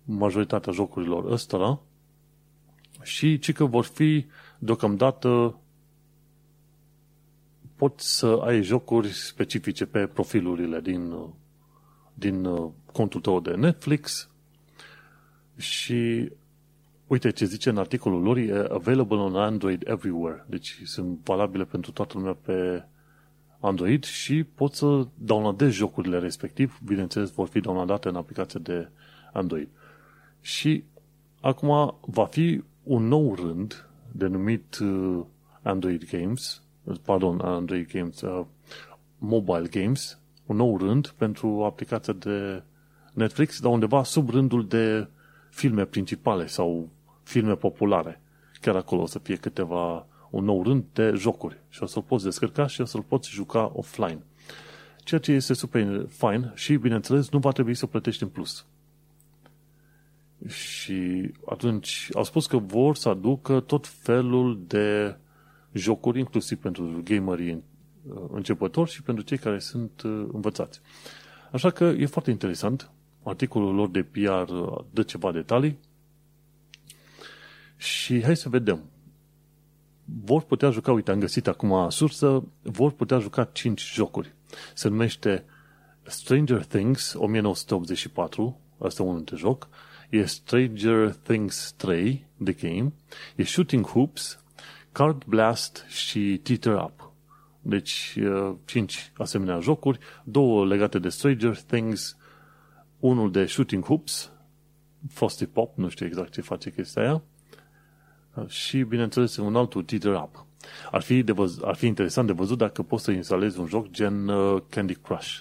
[0.03, 1.79] Majoritatea jocurilor ăstora.
[3.01, 4.25] Și ci că vor fi
[4.59, 5.59] deocamdată
[7.75, 11.15] poți să ai jocuri specifice pe profilurile din,
[12.13, 12.47] din
[12.91, 14.30] contul tău de Netflix
[15.61, 16.31] și
[17.07, 20.45] uite ce zice în articolul lor, e available on Android everywhere.
[20.49, 22.83] Deci sunt valabile pentru toată lumea pe
[23.59, 26.79] Android și poți să downloadezi jocurile respectiv.
[26.85, 28.89] Bineînțeles, vor fi downloadate în aplicația de
[29.33, 29.67] Android.
[30.41, 30.83] Și
[31.41, 35.19] acum va fi un nou rând denumit uh,
[35.61, 36.61] Android Games,
[37.05, 38.45] pardon, Android Games, uh,
[39.17, 42.63] Mobile Games, un nou rând pentru aplicația de
[43.13, 45.07] Netflix, dar undeva sub rândul de
[45.51, 46.89] filme principale sau
[47.23, 48.21] filme populare.
[48.61, 52.23] Chiar acolo o să fie câteva, un nou rând de jocuri și o să-l poți
[52.23, 54.23] descărca și o să-l poți juca offline.
[55.03, 58.65] Ceea ce este super fine și, bineînțeles, nu va trebui să plătești în plus.
[60.47, 65.17] Și atunci au spus că vor să aducă tot felul de
[65.71, 67.63] jocuri, inclusiv pentru gamerii
[68.13, 70.81] uh, începători și pentru cei care sunt uh, învățați.
[71.51, 72.91] Așa că e foarte interesant.
[73.23, 75.79] Articolul lor de PR uh, dă ceva detalii
[77.77, 78.89] și hai să vedem.
[80.23, 84.33] Vor putea juca, uite, am găsit acum sursă, vor putea juca 5 jocuri.
[84.73, 85.45] Se numește
[86.03, 89.69] Stranger Things 1984, asta e unul dintre joc,
[90.09, 92.93] e Stranger Things 3, The Game,
[93.35, 94.43] e Shooting Hoops,
[94.91, 97.11] Card Blast și Teeter Up.
[97.61, 98.17] Deci,
[98.65, 102.17] 5 asemenea jocuri, două legate de Stranger Things,
[103.01, 104.31] unul de Shooting Hoops,
[105.09, 107.21] Frosty Pop, nu știu exact ce face chestia aia,
[108.47, 110.45] și, bineînțeles, un altul Teeter Up.
[110.91, 113.89] Ar fi, de văz- ar fi interesant de văzut dacă poți să instalezi un joc
[113.89, 115.39] gen uh, Candy Crush.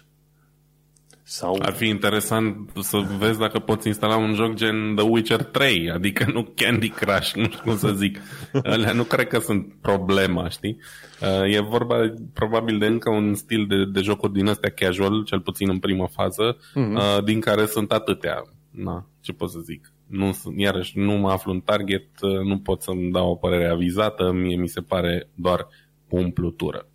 [1.32, 1.58] Sau...
[1.62, 6.30] Ar fi interesant să vezi dacă poți instala un joc gen The Witcher 3, adică
[6.32, 8.20] nu Candy Crush, nu știu cum să zic.
[8.62, 10.76] Alea nu cred că sunt problema, știi?
[11.20, 11.96] Uh, e vorba
[12.34, 16.06] probabil de încă un stil de, de jocuri din astea casual, cel puțin în primă
[16.06, 17.24] fază, mm-hmm.
[17.24, 18.42] din care sunt atâtea.
[18.70, 19.92] Na, ce pot să zic?
[20.06, 24.32] Nu, iarăși, nu mă aflu în target, uh, nu pot să-mi dau o părere avizată,
[24.32, 25.66] mie mi se pare doar
[26.08, 26.89] umplutură.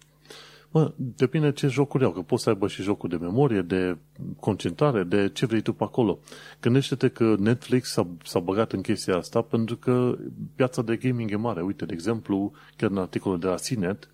[0.76, 3.98] Mă, depinde ce jocuri au, că poți să aibă și jocuri de memorie, de
[4.40, 6.20] concentrare, de ce vrei tu pe acolo.
[6.62, 10.18] Gândește-te că Netflix s-a, s-a băgat în chestia asta pentru că
[10.56, 11.62] piața de gaming e mare.
[11.62, 14.10] Uite, de exemplu, chiar în articolul de la CNET,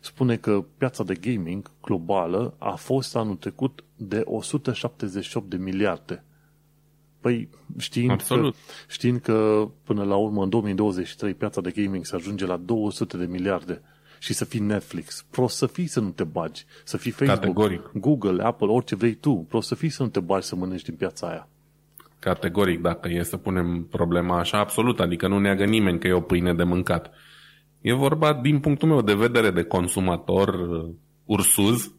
[0.00, 6.24] spune că piața de gaming globală a fost anul trecut de 178 de miliarde.
[7.20, 8.52] Păi știind Absolut.
[8.52, 13.16] că, știind că până la urmă în 2023 piața de gaming se ajunge la 200
[13.16, 13.82] de miliarde,
[14.18, 15.24] și să fii Netflix.
[15.30, 16.64] Prost să fii să nu te bagi.
[16.84, 17.90] Să fii Facebook, Categoric.
[17.94, 19.46] Google, Apple, orice vrei tu.
[19.48, 21.48] Prost să fii să nu te bagi să mănânci din piața aia.
[22.18, 25.00] Categoric, dacă e să punem problema așa, absolut.
[25.00, 27.10] Adică nu neagă nimeni că e o pâine de mâncat.
[27.80, 30.88] E vorba, din punctul meu de vedere, de consumator uh,
[31.24, 31.92] ursuz,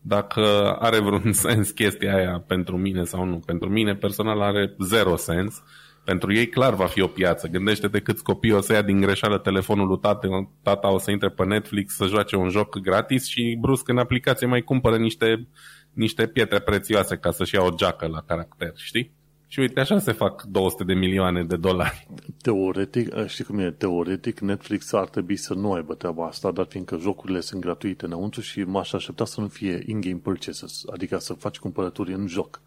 [0.00, 3.38] dacă are vreun sens chestia aia pentru mine sau nu.
[3.38, 5.62] Pentru mine personal are zero sens
[6.06, 7.48] pentru ei clar va fi o piață.
[7.48, 11.28] Gândește-te câți copii o să ia din greșeală telefonul lui tata, tata o să intre
[11.28, 15.48] pe Netflix să joace un joc gratis și brusc în aplicație mai cumpără niște,
[15.92, 19.12] niște pietre prețioase ca să-și ia o geacă la caracter, știi?
[19.48, 22.08] Și uite, așa se fac 200 de milioane de dolari.
[22.42, 26.98] Teoretic, știi cum e, teoretic Netflix ar trebui să nu aibă treaba asta, dar fiindcă
[27.00, 31.58] jocurile sunt gratuite înăuntru și m-aș aștepta să nu fie in-game purchases, adică să faci
[31.58, 32.60] cumpărături în joc.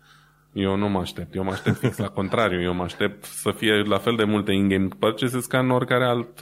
[0.54, 1.36] Eu nu mă aștept.
[1.36, 2.62] Eu mă aștept fix la contrariu.
[2.62, 6.40] Eu mă aștept să fie la fel de multe in-game purchases ca în oricare alt,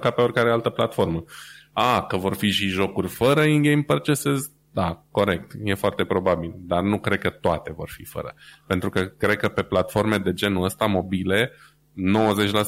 [0.00, 1.24] ca pe oricare altă platformă.
[1.72, 5.52] A, că vor fi și jocuri fără in-game purchases, Da, corect.
[5.64, 6.54] E foarte probabil.
[6.56, 8.34] Dar nu cred că toate vor fi fără.
[8.66, 11.52] Pentru că cred că pe platforme de genul ăsta mobile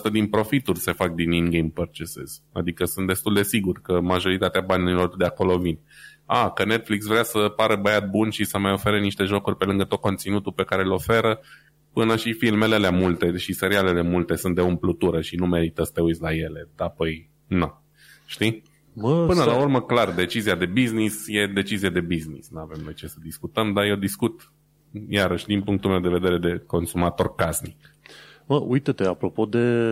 [0.08, 2.42] 90% din profituri se fac din in-game purchases.
[2.52, 5.78] Adică sunt destul de sigur că majoritatea banilor de acolo vin.
[6.32, 9.64] A, că Netflix vrea să pară băiat bun și să mai ofere niște jocuri pe
[9.64, 11.40] lângă tot conținutul pe care îl oferă,
[11.92, 16.00] până și filmele multe și serialele multe sunt de umplutură și nu merită să te
[16.00, 16.68] uiți la ele.
[16.76, 17.82] Dar păi, nu.
[18.26, 18.62] Știi?
[18.92, 22.48] Mă, Până la urmă, clar, decizia de business e decizie de business.
[22.50, 24.52] Nu avem noi ce să discutăm, dar eu discut,
[25.08, 27.94] iarăși, din punctul meu de vedere de consumator casnic.
[28.46, 29.84] Mă, uite-te, apropo de,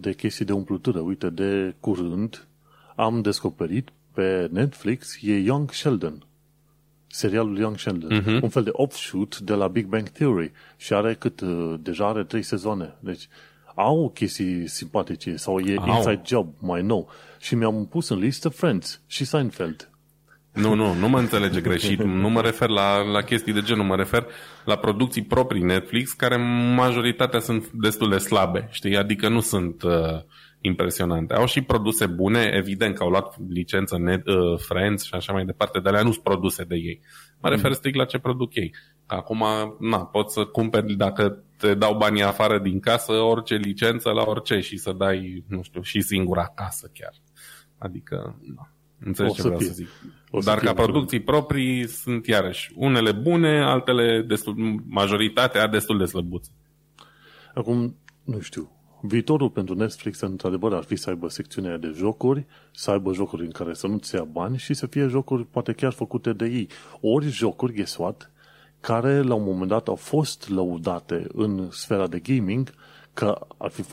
[0.00, 2.48] de chestii de umplutură, uite, de curând
[2.96, 6.24] am descoperit pe Netflix e Young Sheldon.
[7.06, 8.22] Serialul Young Sheldon.
[8.22, 8.42] Uh-huh.
[8.42, 10.52] Un fel de offshoot de la Big Bang Theory.
[10.76, 12.94] Și are cât, uh, deja are trei sezoane.
[12.98, 13.28] Deci
[13.74, 15.96] au chestii simpatice sau e au.
[15.96, 17.10] Inside Job mai nou.
[17.38, 19.90] Și mi-am pus în listă Friends și Seinfeld.
[20.52, 22.02] Nu, nu, nu mă înțelege greșit.
[22.02, 24.26] Nu mă refer la, la chestii de genul, mă refer
[24.64, 26.36] la producții proprii Netflix, care
[26.74, 28.96] majoritatea sunt destul de slabe, știi?
[28.96, 29.92] Adică nu sunt uh,
[30.60, 31.34] impresionante.
[31.34, 35.44] Au și produse bune, evident că au luat licență Net, uh, Friends și așa mai
[35.44, 37.00] departe, dar alea nu sunt produse de ei.
[37.40, 37.54] Mă mm.
[37.54, 38.74] refer strict la ce produc ei.
[39.06, 39.44] Acum,
[39.78, 44.60] na, poți să cumperi, dacă te dau banii afară din casă, orice licență la orice
[44.60, 47.12] și să dai, nu știu, și singura casă chiar.
[47.78, 48.72] Adică, na.
[49.04, 49.66] Înțelegi ce vreau fie.
[49.66, 49.88] să zic.
[50.30, 54.54] O să Dar ca producții proprii sunt iarăși unele bune, altele destul,
[54.86, 56.50] majoritatea destul de slăbuțe.
[57.54, 62.90] Acum, nu știu, viitorul pentru Netflix într-adevăr ar fi să aibă secțiunea de jocuri, să
[62.90, 66.32] aibă jocuri în care să nu-ți ia bani și să fie jocuri poate chiar făcute
[66.32, 66.68] de ei.
[67.00, 68.30] Ori jocuri, guess what,
[68.80, 72.72] care la un moment dat au fost lăudate în sfera de gaming,
[73.14, 73.84] că ar fi,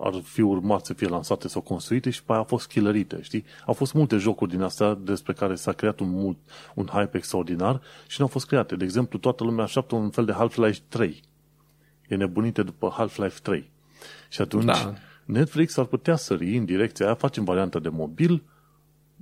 [0.00, 3.44] ar fi urmat să fie lansate sau construite și pe aia au fost killerite, știi?
[3.66, 6.36] Au fost multe jocuri din astea despre care s-a creat un, mult,
[6.74, 8.76] un hype extraordinar și nu au fost create.
[8.76, 11.22] De exemplu, toată lumea așteaptă un fel de Half-Life 3.
[12.08, 13.70] E nebunite după Half-Life 3.
[14.32, 14.94] Și atunci da.
[15.24, 18.42] Netflix ar putea sări în direcția aia, facem varianta de mobil,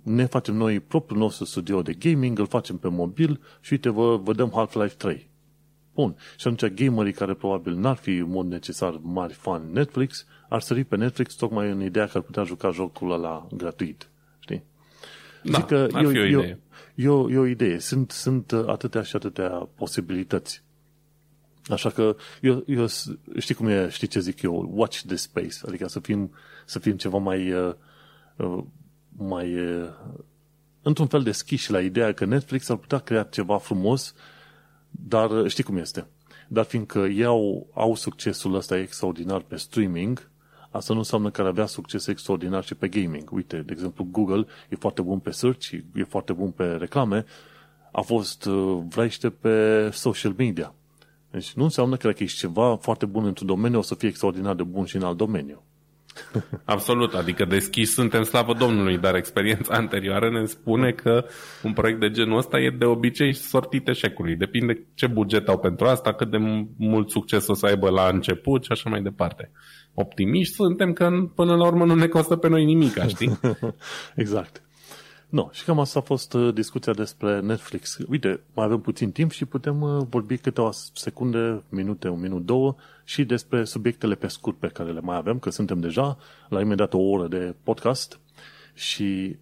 [0.03, 4.17] ne facem noi propriul nostru studio de gaming, îl facem pe mobil și uite, vă,
[4.17, 5.29] vă dăm Half-Life 3.
[5.95, 6.17] Bun.
[6.37, 10.85] Și atunci gamerii care probabil n-ar fi în mod necesar mari fan Netflix, ar sări
[10.85, 14.09] pe Netflix tocmai în ideea că ar putea juca jocul ăla gratuit.
[14.39, 14.63] Știi?
[15.43, 16.59] Da, Zic că ar e, fi o idee.
[16.95, 17.79] E, o, e o idee.
[17.79, 20.63] Sunt, sunt atâtea și atâtea posibilități.
[21.71, 22.87] Așa că eu, eu
[23.39, 26.33] știi cum e, știi ce zic eu, watch the space, adică să fim,
[26.65, 27.75] să fim ceva mai, uh,
[28.37, 28.65] uh,
[29.17, 29.89] mai uh,
[30.83, 34.15] într-un fel deschiși la ideea că Netflix ar putea crea ceva frumos
[34.91, 36.07] dar uh, știi cum este.
[36.49, 40.31] Dar fiindcă ei au, au succesul ăsta extraordinar pe streaming,
[40.71, 43.33] asta nu înseamnă că ar avea succes extraordinar și pe gaming.
[43.33, 47.25] Uite, de exemplu, Google e foarte bun pe search, e foarte bun pe reclame,
[47.93, 50.75] a fost uh, vraiște pe social media.
[51.31, 54.55] Deci nu înseamnă că dacă ești ceva foarte bun într-un domeniu, o să fie extraordinar
[54.55, 55.63] de bun și în alt domeniu.
[56.65, 61.25] Absolut, adică deschis suntem slavă Domnului, dar experiența anterioară ne spune că
[61.63, 64.37] un proiect de genul ăsta e de obicei sortit eșecului.
[64.37, 66.39] Depinde ce buget au pentru asta, cât de
[66.77, 69.51] mult succes o să aibă la început și așa mai departe.
[69.95, 73.41] Optimiști suntem că până la urmă nu ne costă pe noi nimic, știi?
[74.15, 74.63] exact.
[75.31, 77.99] No, și cam asta a fost uh, discuția despre Netflix.
[78.09, 82.75] Uite, mai avem puțin timp și putem uh, vorbi câteva secunde, minute, un minut, două
[83.05, 86.19] și despre subiectele pe scurt pe care le mai avem, că suntem deja
[86.49, 88.21] la imediat o oră de podcast
[88.75, 89.37] și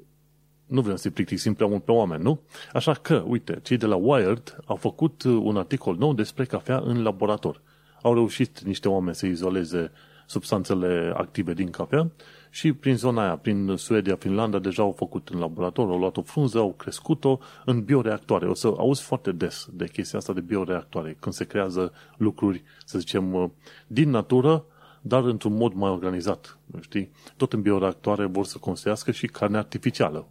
[0.67, 2.41] nu vrem să-i plictisim prea mult pe oameni, nu?
[2.73, 6.83] Așa că, uite, cei de la Wired au făcut uh, un articol nou despre cafea
[6.85, 7.63] în laborator.
[8.03, 9.93] Au reușit niște oameni să izoleze
[10.27, 12.11] substanțele active din cafea
[12.51, 16.23] și prin zona aia, prin Suedia, Finlanda, deja au făcut în laborator, au luat o
[16.23, 18.47] frunză, au crescut-o în bioreactoare.
[18.47, 22.99] O să auzi foarte des de chestia asta de bioreactoare, când se creează lucruri, să
[22.99, 23.53] zicem,
[23.87, 24.65] din natură,
[25.01, 26.59] dar într-un mod mai organizat.
[26.81, 27.11] Știi?
[27.37, 30.29] Tot în bioreactoare vor să construiască și carne artificială,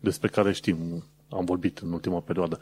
[0.00, 2.60] despre care știm, am vorbit în ultima perioadă.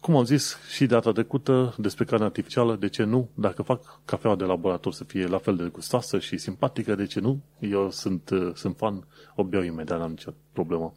[0.00, 3.28] Cum am zis și data trecută despre carne artificială, de ce nu?
[3.34, 7.20] Dacă fac cafeaua de laborator să fie la fel de gustoasă și simpatică, de ce
[7.20, 7.40] nu?
[7.58, 10.92] Eu sunt, uh, sunt fan, o beau imediat, n-am nicio problemă.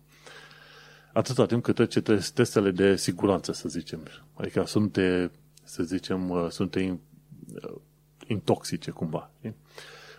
[1.13, 2.01] Atâta timp cât trece
[2.33, 3.99] testele de siguranță, să zicem.
[4.33, 4.97] Adică sunt,
[5.63, 6.93] să zicem, uh, sunt uh,
[8.27, 9.31] intoxice cumva.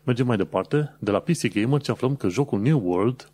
[0.05, 0.97] Mergem mai departe.
[1.01, 3.33] De la PC Gamer ce aflăm că jocul New World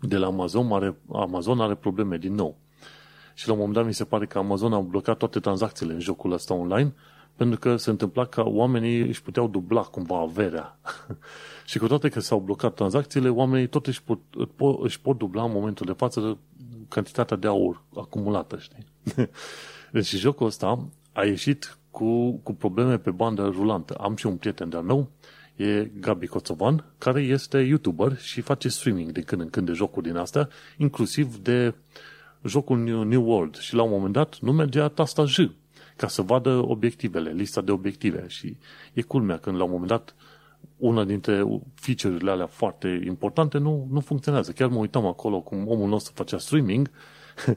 [0.00, 2.58] de la Amazon are, Amazon are probleme din nou
[3.38, 6.00] și la un moment dat mi se pare că Amazon a blocat toate tranzacțiile în
[6.00, 6.94] jocul ăsta online
[7.36, 10.78] pentru că se întâmpla că oamenii își puteau dubla cumva averea.
[11.70, 14.18] și cu toate că s-au blocat tranzacțiile, oamenii tot își pot,
[14.82, 16.38] își pot dubla în momentul de față
[16.88, 18.86] cantitatea de aur acumulată, știi?
[19.92, 23.94] deci jocul ăsta a ieșit cu, cu probleme pe bandă rulantă.
[23.94, 25.10] Am și un prieten de-al meu,
[25.56, 30.06] e Gabi Coțovan, care este YouTuber și face streaming de când în când de jocuri
[30.06, 31.74] din astea, inclusiv de
[32.44, 33.56] jocul New, New World.
[33.56, 35.38] Și la un moment dat nu mergea tasta J
[35.96, 38.24] ca să vadă obiectivele, lista de obiective.
[38.28, 38.56] Și
[38.92, 40.14] e culmea când la un moment dat
[40.76, 44.52] una dintre feature-urile alea foarte importante nu, nu funcționează.
[44.52, 46.90] Chiar mă uitam acolo cum omul nostru facea streaming,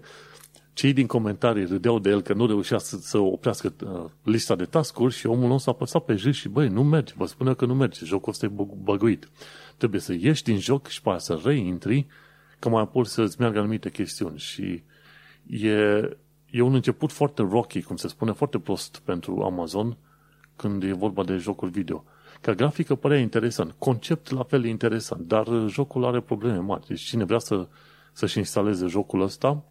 [0.73, 4.65] cei din comentarii râdeau de el că nu reușea să, să oprească uh, lista de
[4.65, 7.65] tascuri și omul nostru a apăsat pe j și băi, nu merge, vă spune că
[7.65, 8.51] nu merge, jocul ăsta e
[8.83, 9.29] băguit.
[9.77, 12.07] Trebuie să ieși din joc și pe să reintri,
[12.61, 14.83] că mai apoi să-ți meargă anumite chestiuni și
[15.49, 15.71] e,
[16.49, 19.97] e un început foarte rocky, cum se spune, foarte prost pentru Amazon
[20.55, 22.03] când e vorba de jocuri video.
[22.41, 26.87] Ca grafică părea interesant, concept la fel interesant, dar jocul are probleme mari.
[26.87, 27.67] Deci cine vrea să,
[28.13, 29.63] să-și instaleze jocul ăsta,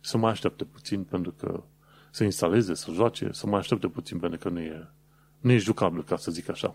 [0.00, 1.62] să mai aștepte puțin pentru că
[2.10, 4.88] să instaleze, să joace, să mai aștepte puțin pentru că nu e,
[5.40, 6.74] nu e jucabil, ca să zic așa.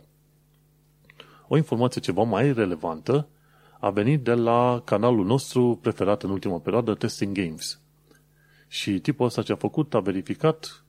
[1.47, 3.27] O informație ceva mai relevantă
[3.79, 7.79] a venit de la canalul nostru preferat în ultima perioadă, Testing Games.
[8.67, 10.83] Și tipul ăsta ce a făcut a verificat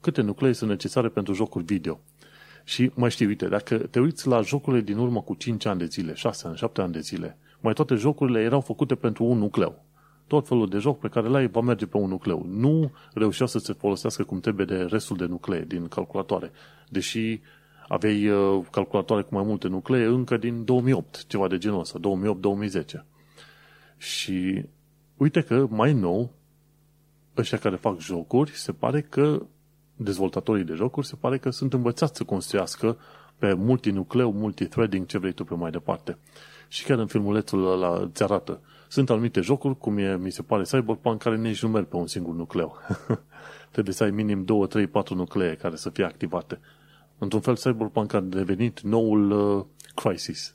[0.00, 2.00] câte nuclee sunt necesare pentru jocuri video.
[2.64, 5.84] Și mai știi, uite, dacă te uiți la jocurile din urmă cu 5 ani de
[5.84, 9.84] zile, 6 ani, 7 ani de zile, mai toate jocurile erau făcute pentru un nucleu.
[10.26, 12.46] Tot felul de joc pe care l-ai va merge pe un nucleu.
[12.48, 16.50] Nu reușea să se folosească cum trebuie de restul de nuclee din calculatoare.
[16.88, 17.40] Deși
[17.88, 22.82] aveai uh, calculatoare cu mai multe nuclee încă din 2008, ceva de genul ăsta, 2008-2010.
[23.96, 24.64] Și
[25.16, 26.32] uite că mai nou,
[27.36, 29.46] ăștia care fac jocuri, se pare că
[29.96, 32.98] dezvoltatorii de jocuri se pare că sunt învățați să construiască
[33.38, 36.18] pe multinucleu, multithreading, ce vrei tu pe mai departe.
[36.68, 38.60] Și chiar în filmulețul ăla îți arată.
[38.88, 42.06] Sunt anumite jocuri, cum e, mi se pare, Cyberpunk, care nici nu merg pe un
[42.06, 42.76] singur nucleu.
[43.72, 46.60] Trebuie să ai minim 2, 3, 4 nuclee care să fie activate.
[47.22, 49.64] Într-un fel, Cyberpunk a devenit noul uh,
[49.94, 50.54] Crisis.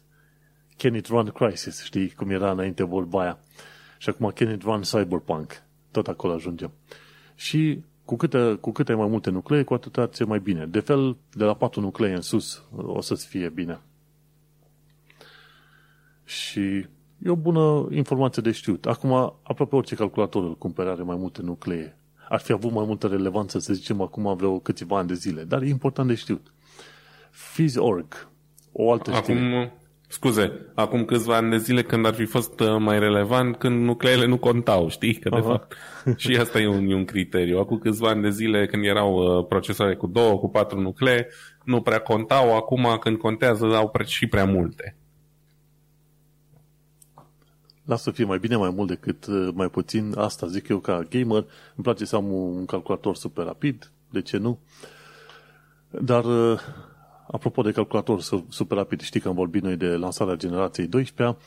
[0.78, 1.84] Can it run Crisis?
[1.84, 3.40] Știi cum era înainte vorba aia.
[3.98, 5.64] Și acum Can it run Cyberpunk?
[5.92, 6.72] Tot acolo ajungem.
[7.36, 10.66] Și cu câte, cu câte mai multe nuclee, cu atât ți mai bine.
[10.66, 13.82] De fel, de la 4 nuclee în sus o să-ți fie bine.
[16.24, 16.86] Și
[17.24, 18.86] e o bună informație de știut.
[18.86, 19.12] Acum,
[19.44, 21.98] aproape orice calculator îl cumpere are mai multe nuclee.
[22.30, 25.44] Ar fi avut mai multă relevanță, să zicem, acum vreo câțiva ani de zile.
[25.44, 26.52] Dar e important de știut.
[27.38, 28.30] Fiz.org,
[28.72, 29.78] o altă Acum, știre.
[30.08, 34.26] Scuze, acum câțiva ani de zile când ar fi fost uh, mai relevant când nucleele
[34.26, 35.14] nu contau, știi?
[35.14, 35.48] Că de Aha.
[35.50, 35.76] fapt
[36.22, 37.60] și asta e un, e un criteriu.
[37.60, 41.28] Acum câțiva ani de zile când erau uh, procesoare cu două, cu patru nuclee,
[41.64, 44.96] nu prea contau, acum când contează au și prea multe.
[47.84, 50.14] Lasă să fie mai bine mai mult decât uh, mai puțin.
[50.18, 51.46] Asta zic eu ca gamer.
[51.76, 53.92] Îmi place să am un calculator super rapid.
[54.10, 54.60] De ce nu?
[55.90, 56.26] Dar
[57.32, 61.38] Apropo de calculator super rapid, știi că am vorbit noi de lansarea generației 12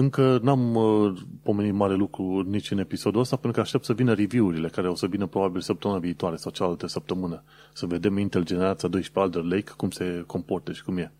[0.00, 4.14] încă n-am uh, pomenit mare lucru nici în episodul ăsta, pentru că aștept să vină
[4.14, 7.42] review-urile, care o să vină probabil săptămâna viitoare sau cealaltă săptămână.
[7.72, 11.12] Să vedem Intel generația 12 Alder Lake, cum se comportă și cum e.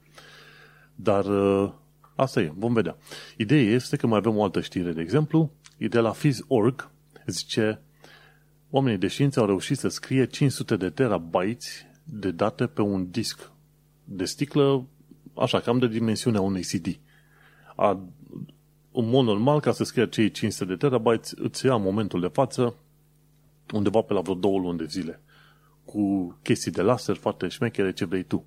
[0.94, 1.70] Dar uh,
[2.14, 2.96] asta e, vom vedea.
[3.36, 6.90] Ideea este că mai avem o altă știre, de exemplu, e de la Fiz.org,
[7.26, 7.80] zice
[8.70, 11.68] oamenii de știință au reușit să scrie 500 de terabytes
[12.04, 13.50] de date pe un disc
[14.08, 14.86] de sticlă,
[15.34, 16.98] așa, cam de dimensiunea unei CD.
[17.76, 17.90] A,
[18.92, 22.74] în mod normal, ca să scrie cei 500 de terabytes, îți ia momentul de față
[23.72, 25.20] undeva pe la vreo două luni de zile.
[25.84, 28.44] Cu chestii de laser foarte șmechere, ce vrei tu.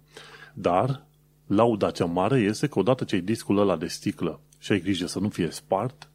[0.54, 1.06] Dar,
[1.48, 5.06] lauda cea mare este că odată ce ai discul ăla de sticlă și ai grijă
[5.06, 6.10] să nu fie spart,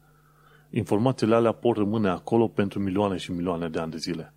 [0.69, 4.33] informațiile alea pot rămâne acolo pentru milioane și milioane de ani de zile.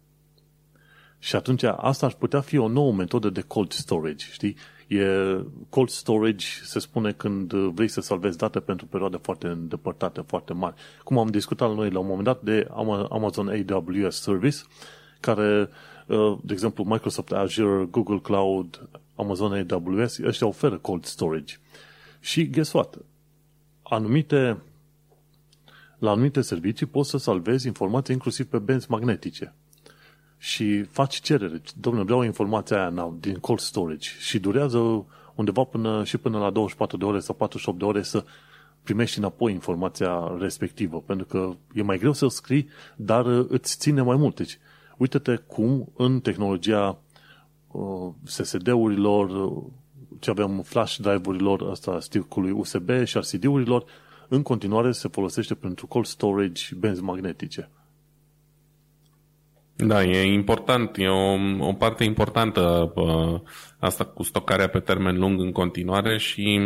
[1.18, 4.56] Și atunci asta ar putea fi o nouă metodă de cold storage, știi?
[4.90, 10.52] E cold storage, se spune când vrei să salvezi date pentru perioade foarte îndepărtate, foarte
[10.52, 10.74] mari.
[11.04, 12.68] Cum am discutat noi la un moment dat de
[13.10, 14.56] Amazon AWS Service,
[15.20, 15.68] care,
[16.06, 21.56] uh, de exemplu, Microsoft Azure, Google Cloud, Amazon AWS, ăștia oferă cold storage.
[22.20, 22.98] Și guess what?
[23.82, 24.62] Anumite,
[25.98, 29.54] la anumite servicii poți să salvezi informații inclusiv pe benzi magnetice
[30.42, 31.60] și faci cerere.
[31.80, 36.50] Domnule, vreau informația aia now, din cold storage și durează undeva până, și până la
[36.50, 38.24] 24 de ore sau 48 de ore să
[38.82, 44.16] primești înapoi informația respectivă, pentru că e mai greu să scrii, dar îți ține mai
[44.16, 44.36] mult.
[44.36, 44.58] Deci,
[44.96, 46.98] uite-te cum în tehnologia
[47.70, 49.52] uh, SSD-urilor,
[50.18, 53.84] ce avem flash drive-urilor, asta sticului USB și RCD-urilor,
[54.28, 57.70] în continuare se folosește pentru cold storage benzi magnetice.
[59.86, 63.40] Da, e important, e o, o parte importantă uh,
[63.78, 66.60] asta cu stocarea pe termen lung în continuare și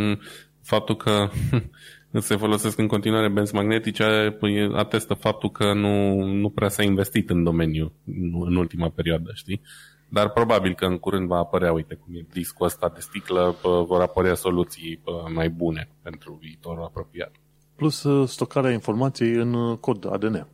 [0.63, 1.29] faptul că
[2.21, 4.39] se folosesc în continuare benzi magnetice
[4.75, 7.93] atestă faptul că nu, nu prea s-a investit în domeniu
[8.41, 9.61] în ultima perioadă, știi?
[10.09, 14.01] Dar probabil că în curând va apărea, uite cum e discul ăsta de sticlă, vor
[14.01, 15.01] apărea soluții
[15.35, 17.33] mai bune pentru viitorul apropiat.
[17.77, 20.47] Plus uh, stocarea informației în uh, cod ADN.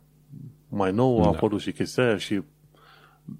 [0.73, 1.29] Mai nou a da.
[1.29, 2.41] apărut și chestia aia și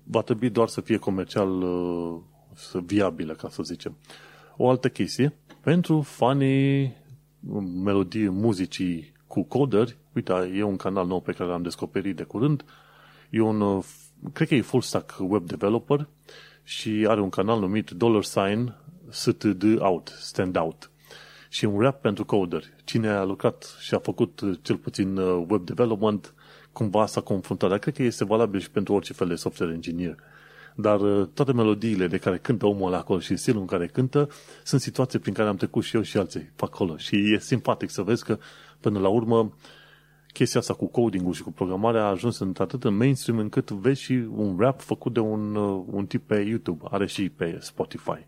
[0.03, 2.19] va trebui doar să fie comercial uh,
[2.53, 3.97] să viabilă, ca să zicem.
[4.57, 6.95] O altă chestie, pentru fanii
[7.83, 12.65] melodii, muzicii cu coderi, uite, e un canal nou pe care l-am descoperit de curând,
[13.29, 13.81] e un,
[14.33, 16.07] cred că e full stack web developer
[16.63, 18.73] și are un canal numit dollar sign
[19.09, 20.91] std out, stand out.
[21.49, 22.73] Și un rap pentru coderi.
[22.83, 26.33] Cine a lucrat și a făcut cel puțin uh, web development,
[26.73, 27.69] cumva s-a confruntat.
[27.69, 30.15] Dar cred că este valabil și pentru orice fel de software engineer.
[30.75, 34.29] Dar uh, toate melodiile de care cântă omul ăla acolo și stilul în care cântă
[34.63, 36.97] sunt situații prin care am trecut și eu și alții pe acolo.
[36.97, 38.37] Și e simpatic să vezi că
[38.79, 39.53] până la urmă
[40.33, 44.01] chestia asta cu coding și cu programarea a ajuns în atât în mainstream încât vezi
[44.01, 46.83] și un rap făcut de un, uh, un tip pe YouTube.
[46.89, 48.25] Are și pe Spotify.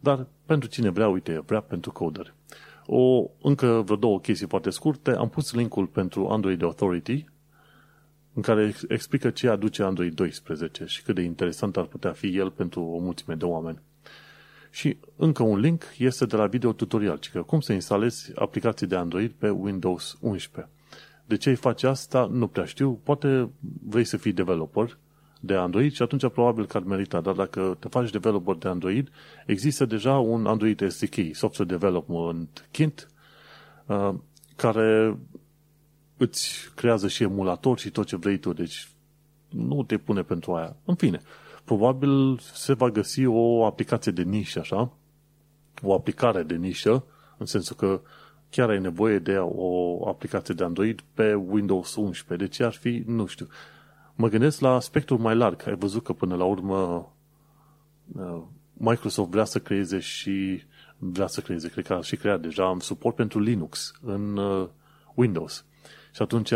[0.00, 2.34] Dar pentru cine vrea, uite, rap pentru coder.
[2.86, 5.10] O, încă vreo două chestii foarte scurte.
[5.10, 7.24] Am pus linkul pentru Android Authority,
[8.34, 12.50] în care explică ce aduce Android 12 și cât de interesant ar putea fi el
[12.50, 13.80] pentru o mulțime de oameni.
[14.70, 18.86] Și încă un link este de la video tutorial, ci că cum să instalezi aplicații
[18.86, 20.72] de Android pe Windows 11.
[21.24, 22.28] De ce îi faci asta?
[22.30, 23.00] Nu prea știu.
[23.02, 23.50] Poate
[23.86, 24.98] vrei să fii developer
[25.40, 27.20] de Android și atunci probabil că ar merita.
[27.20, 29.08] Dar dacă te faci developer de Android,
[29.46, 33.08] există deja un Android SDK, Software Development Kit,
[33.86, 34.14] uh,
[34.56, 35.18] care
[36.22, 38.88] îți creează și emulator și tot ce vrei tu, deci
[39.48, 40.76] nu te pune pentru aia.
[40.84, 41.20] În fine,
[41.64, 44.92] probabil se va găsi o aplicație de nișă, așa,
[45.82, 47.04] o aplicare de nișă,
[47.36, 48.00] în sensul că
[48.50, 52.46] chiar ai nevoie de o aplicație de Android pe Windows 11.
[52.46, 53.02] De ce ar fi?
[53.06, 53.48] Nu știu.
[54.14, 55.66] Mă gândesc la spectrul mai larg.
[55.66, 57.12] Ai văzut că până la urmă
[58.16, 58.42] uh,
[58.72, 60.62] Microsoft vrea să creeze și
[60.98, 64.68] vrea să creeze, cred că a și creat deja am suport pentru Linux în uh,
[65.14, 65.64] Windows.
[66.14, 66.52] Și atunci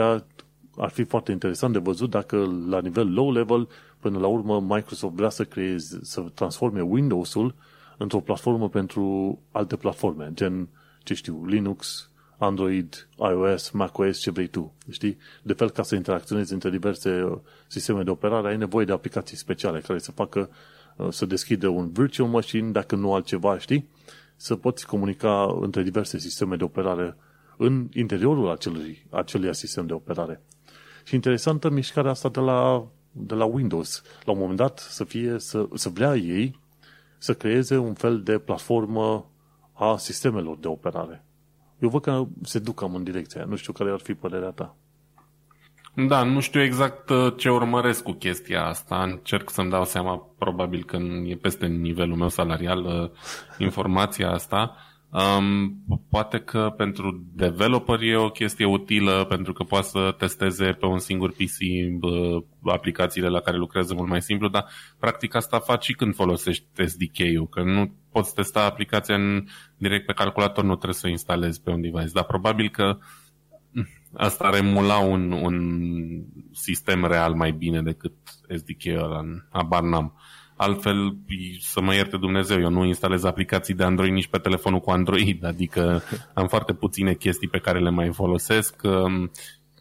[0.77, 3.69] ar fi foarte interesant de văzut dacă la nivel low level,
[4.01, 7.55] până la urmă, Microsoft vrea să creeze, să transforme Windows-ul
[7.99, 10.69] într-o platformă pentru alte platforme, gen,
[11.03, 15.19] ce știu, Linux, Android, iOS, macOS, ce vrei tu, știi?
[15.43, 19.37] De fel, ca să interacționezi între diverse uh, sisteme de operare, ai nevoie de aplicații
[19.37, 20.51] speciale care să facă,
[20.97, 23.89] uh, să deschidă un virtual machine, dacă nu altceva, știi?
[24.37, 27.17] Să poți comunica între diverse sisteme de operare
[27.57, 30.43] în interiorul acelui, acelui sistem de operare.
[31.05, 34.03] Și interesantă mișcarea asta de la, de la Windows.
[34.25, 36.61] La un moment dat să, fie, să, să vrea ei
[37.19, 39.31] să creeze un fel de platformă
[39.73, 41.25] a sistemelor de operare.
[41.79, 43.51] Eu văd că se duc cam în direcția aia.
[43.51, 44.77] Nu știu care ar fi părerea ta.
[46.09, 49.03] Da, nu știu exact uh, ce urmăresc cu chestia asta.
[49.03, 53.11] Încerc să-mi dau seama, probabil că e peste nivelul meu salarial uh,
[53.59, 54.77] informația asta.
[55.11, 55.77] Um,
[56.11, 60.99] poate că pentru developer e o chestie utilă pentru că poate să testeze pe un
[60.99, 61.59] singur PC
[62.01, 64.65] uh, aplicațiile la care lucrează mult mai simplu, dar
[64.99, 69.45] practic asta faci și când folosești SDK-ul, că nu poți testa aplicația în,
[69.77, 72.99] direct pe calculator, nu trebuie să o instalezi pe un device, dar probabil că
[73.71, 75.89] mm, asta ar emula un, un
[76.53, 78.13] sistem real mai bine decât
[78.57, 80.15] SDK-ul ăla, abar n-am.
[80.57, 81.17] Altfel,
[81.61, 85.45] să mă ierte Dumnezeu, eu nu instalez aplicații de Android nici pe telefonul cu Android,
[85.45, 86.03] adică
[86.35, 88.81] am foarte puține chestii pe care le mai folosesc.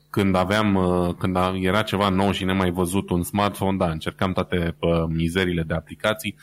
[0.10, 0.76] Când aveam,
[1.20, 4.78] când era ceva nou și nemai văzut un smartphone, da, încercam toate
[5.08, 6.36] mizerile de aplicații.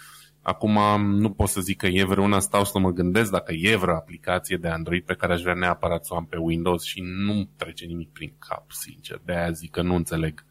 [0.42, 0.78] Acum
[1.18, 4.56] nu pot să zic că e vreuna, stau să mă gândesc dacă e vreo aplicație
[4.56, 7.84] de Android pe care aș vrea neapărat să o am pe Windows și nu trece
[7.84, 9.20] nimic prin cap, sincer.
[9.24, 10.44] De aia zic că nu înțeleg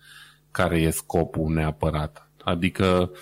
[0.51, 2.29] care e scopul neapărat.
[2.43, 3.17] Adică uh,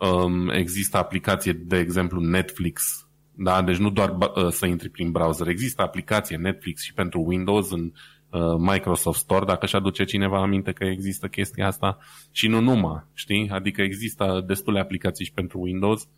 [0.00, 3.62] um, există aplicație, de exemplu, Netflix, da?
[3.62, 7.92] deci nu doar uh, să intri prin browser, există aplicație Netflix și pentru Windows în
[8.30, 11.98] uh, Microsoft Store, dacă și aduce cineva aminte că există chestia asta
[12.30, 13.48] și nu numai, știi?
[13.52, 16.08] Adică există destule aplicații și pentru Windows.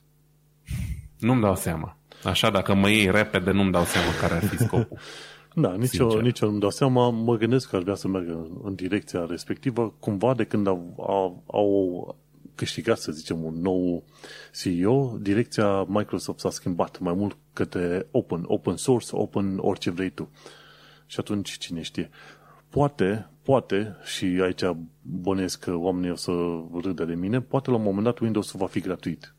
[1.18, 1.96] Nu-mi dau seama.
[2.24, 4.98] Așa, dacă mă iei repede, nu-mi dau seama care ar fi scopul.
[5.54, 7.10] Da, nici eu, nici eu nu-mi dau seama.
[7.10, 9.94] Mă gândesc că ar vrea să meargă în, în direcția respectivă.
[10.00, 12.16] Cumva de când au, au, au
[12.60, 14.04] câștigat, să zicem, un nou
[14.52, 20.30] CEO, direcția Microsoft s-a schimbat mai mult către open, open source, open orice vrei tu.
[21.06, 22.10] Și atunci, cine știe.
[22.68, 24.62] poate, poate, și aici
[25.02, 26.32] bănesc că oamenii o să
[26.82, 29.34] râdă de mine, poate la un moment dat Windows va fi gratuit.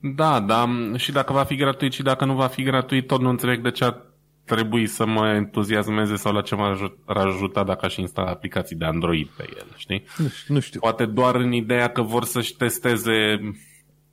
[0.00, 3.28] Da, da, și dacă va fi gratuit și dacă nu va fi gratuit, tot nu
[3.28, 4.09] înțeleg de ce ar
[4.54, 9.26] trebui să mă entuziasmeze sau la ce m-ar ajuta dacă aș instala aplicații de Android
[9.26, 10.04] pe el, știi?
[10.16, 10.80] Nu, nu știu.
[10.80, 13.40] Poate doar în ideea că vor să-și testeze,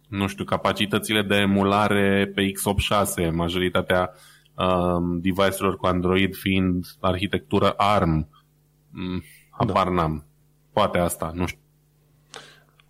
[0.08, 4.12] nu știu, capacitățile de emulare pe x86, majoritatea
[4.56, 8.30] um, device-urilor cu Android fiind arhitectură ARM.
[8.92, 9.94] Mm, habar da.
[9.94, 10.26] n-am.
[10.74, 11.62] Poate asta, nu știu.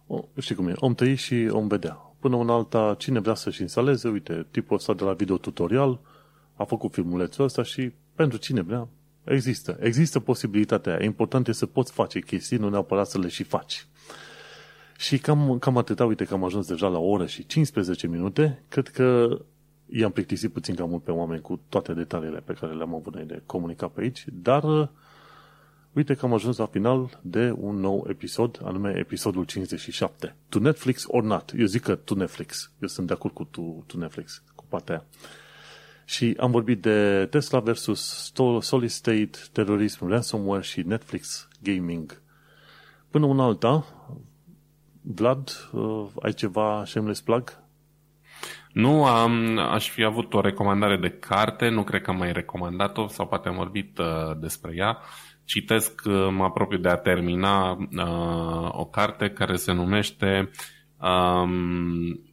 [0.07, 2.01] O, știi cum e, om tăi și om vedea.
[2.19, 5.99] Până în alta, cine vrea să-și instaleze, uite, tipul ăsta de la video tutorial
[6.57, 8.87] a făcut filmulețul ăsta și pentru cine vrea,
[9.23, 9.77] există.
[9.79, 11.03] Există posibilitatea aia.
[11.03, 13.87] Important e să poți face chestii, nu neapărat să le și faci.
[14.97, 18.63] Și cam, cam atâta, uite că am ajuns deja la o oră și 15 minute.
[18.69, 19.37] Cred că
[19.85, 23.23] i-am plictisit puțin cam mult pe oameni cu toate detaliile pe care le-am avut noi
[23.23, 24.87] de comunicat pe aici, dar uh,
[25.93, 30.35] uite că am ajuns la final de un nou episod, anume episodul 57.
[30.49, 31.53] To Netflix or not?
[31.57, 32.71] Eu zic că to Netflix.
[32.81, 35.05] Eu sunt de acord cu to, to Netflix, cu partea aia.
[36.09, 42.21] Și am vorbit de Tesla versus Solid State, terorism, ransomware și Netflix gaming.
[43.09, 43.85] Până un alta,
[45.01, 47.59] Vlad, uh, ai ceva shameless plug?
[48.71, 53.07] Nu, am, aș fi avut o recomandare de carte, nu cred că am mai recomandat-o
[53.07, 54.97] sau poate am vorbit uh, despre ea.
[55.43, 60.49] Citesc, uh, mă apropiu de a termina uh, o carte care se numește
[60.97, 62.26] um,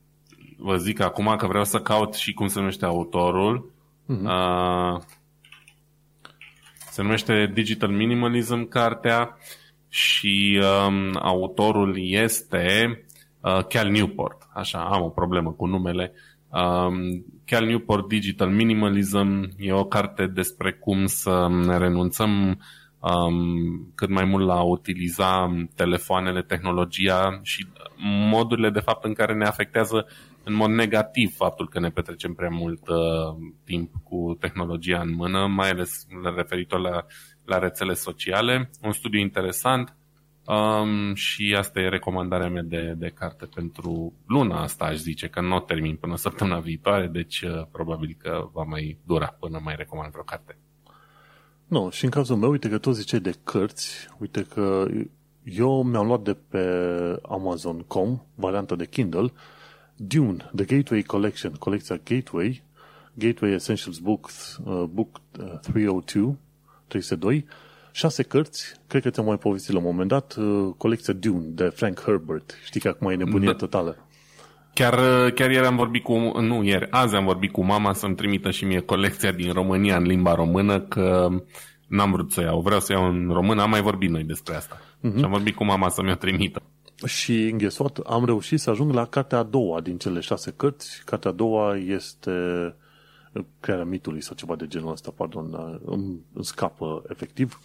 [0.64, 3.70] vă zic acum că vreau să caut și cum se numește autorul.
[4.04, 4.22] Uh-huh.
[4.22, 5.00] Uh,
[6.90, 9.36] se numește Digital Minimalism cartea
[9.88, 12.98] și um, autorul este
[13.40, 14.48] uh, Cal Newport.
[14.54, 16.12] Așa, am o problemă cu numele.
[16.48, 22.60] Um, Cal Newport Digital Minimalism e o carte despre cum să ne renunțăm
[22.98, 27.66] um, cât mai mult la a utiliza telefoanele, tehnologia și
[28.30, 30.06] modurile de fapt în care ne afectează
[30.44, 32.96] în mod negativ faptul că ne petrecem prea mult uh,
[33.64, 36.06] timp cu tehnologia în mână, mai ales
[36.36, 37.06] referitor la,
[37.44, 38.70] la rețele sociale.
[38.82, 39.96] Un studiu interesant
[40.46, 45.40] um, și asta e recomandarea mea de, de carte pentru luna asta, aș zice, că
[45.40, 49.74] nu o termin până săptămâna viitoare, deci uh, probabil că va mai dura până mai
[49.76, 50.58] recomand vreo carte.
[51.66, 54.86] Nu, și în cazul meu, uite că tu ziceai de cărți, uite că
[55.44, 56.66] eu mi-am luat de pe
[57.28, 59.32] Amazon.com, varianta de Kindle,
[59.96, 62.62] Dune, The Gateway Collection, colecția Gateway,
[63.14, 64.30] Gateway Essentials Book,
[64.64, 66.36] uh, Book uh, 302,
[66.88, 67.46] 302,
[67.92, 71.64] șase cărți, cred că ți-am mai povestit la un moment dat, uh, colecția Dune de
[71.64, 72.54] Frank Herbert.
[72.64, 73.54] Știi că acum e nebunie da.
[73.54, 73.96] totală.
[74.74, 78.14] Chiar, uh, chiar ieri am vorbit cu, nu ieri, azi am vorbit cu mama să-mi
[78.14, 81.28] trimită și mie colecția din România în limba română, că
[81.86, 84.78] n-am vrut să iau, vreau să iau în română, am mai vorbit noi despre asta.
[84.78, 85.16] Uh-huh.
[85.16, 86.62] Și am vorbit cu mama să mi-o trimită.
[87.04, 91.02] Și înghesuat, am reușit să ajung la cartea a doua din cele șase cărți.
[91.04, 92.30] Cartea a doua este
[93.60, 97.60] crearea mitului sau ceva de genul ăsta, pardon, îmi, îmi scapă efectiv.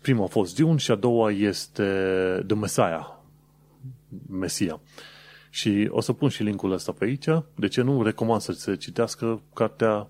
[0.00, 1.84] Prima a fost Dune și a doua este
[2.46, 3.06] The Messiah,
[4.30, 4.80] Mesia.
[5.50, 7.28] Și o să pun și linkul ăsta pe aici.
[7.54, 8.02] De ce nu?
[8.02, 10.08] Recomand să se citească cartea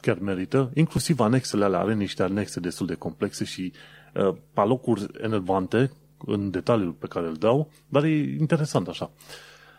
[0.00, 0.70] chiar merită.
[0.74, 3.72] Inclusiv anexele alea, are niște anexe destul de complexe și
[4.14, 5.90] uh, palocuri enervante
[6.26, 9.10] în detaliul pe care îl dau, dar e interesant așa.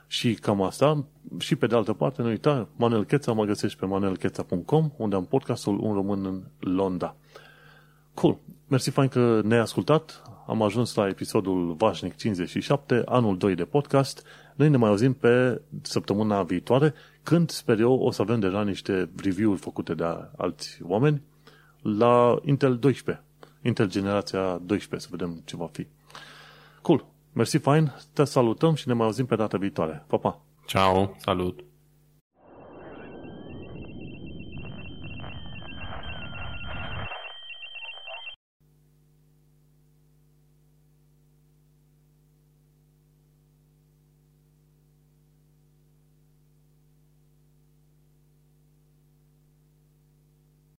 [0.08, 1.06] Și cam asta.
[1.38, 5.26] Și pe de altă parte, nu uita, Manuel Cheța mă găsești pe manuelcheța.com, unde am
[5.26, 7.16] podcastul Un Român în Londra.
[8.14, 8.38] Cool.
[8.68, 10.22] Mersi fain că ne-ai ascultat.
[10.48, 14.26] Am ajuns la episodul Vașnic 57, anul 2 de podcast.
[14.56, 16.94] Noi ne mai auzim pe săptămâna viitoare,
[17.24, 20.04] când, sper eu, o să avem deja niște review-uri făcute de
[20.38, 21.22] alți oameni
[21.82, 23.24] la Intel 12.
[23.62, 25.88] Intel generația 12, să vedem ce va fi.
[26.86, 27.06] Cool.
[27.34, 30.06] Mersi fain, te salutăm și ne mai auzim pe data viitoare.
[30.08, 30.42] Pa, pa!
[30.66, 31.64] Ciao, salut!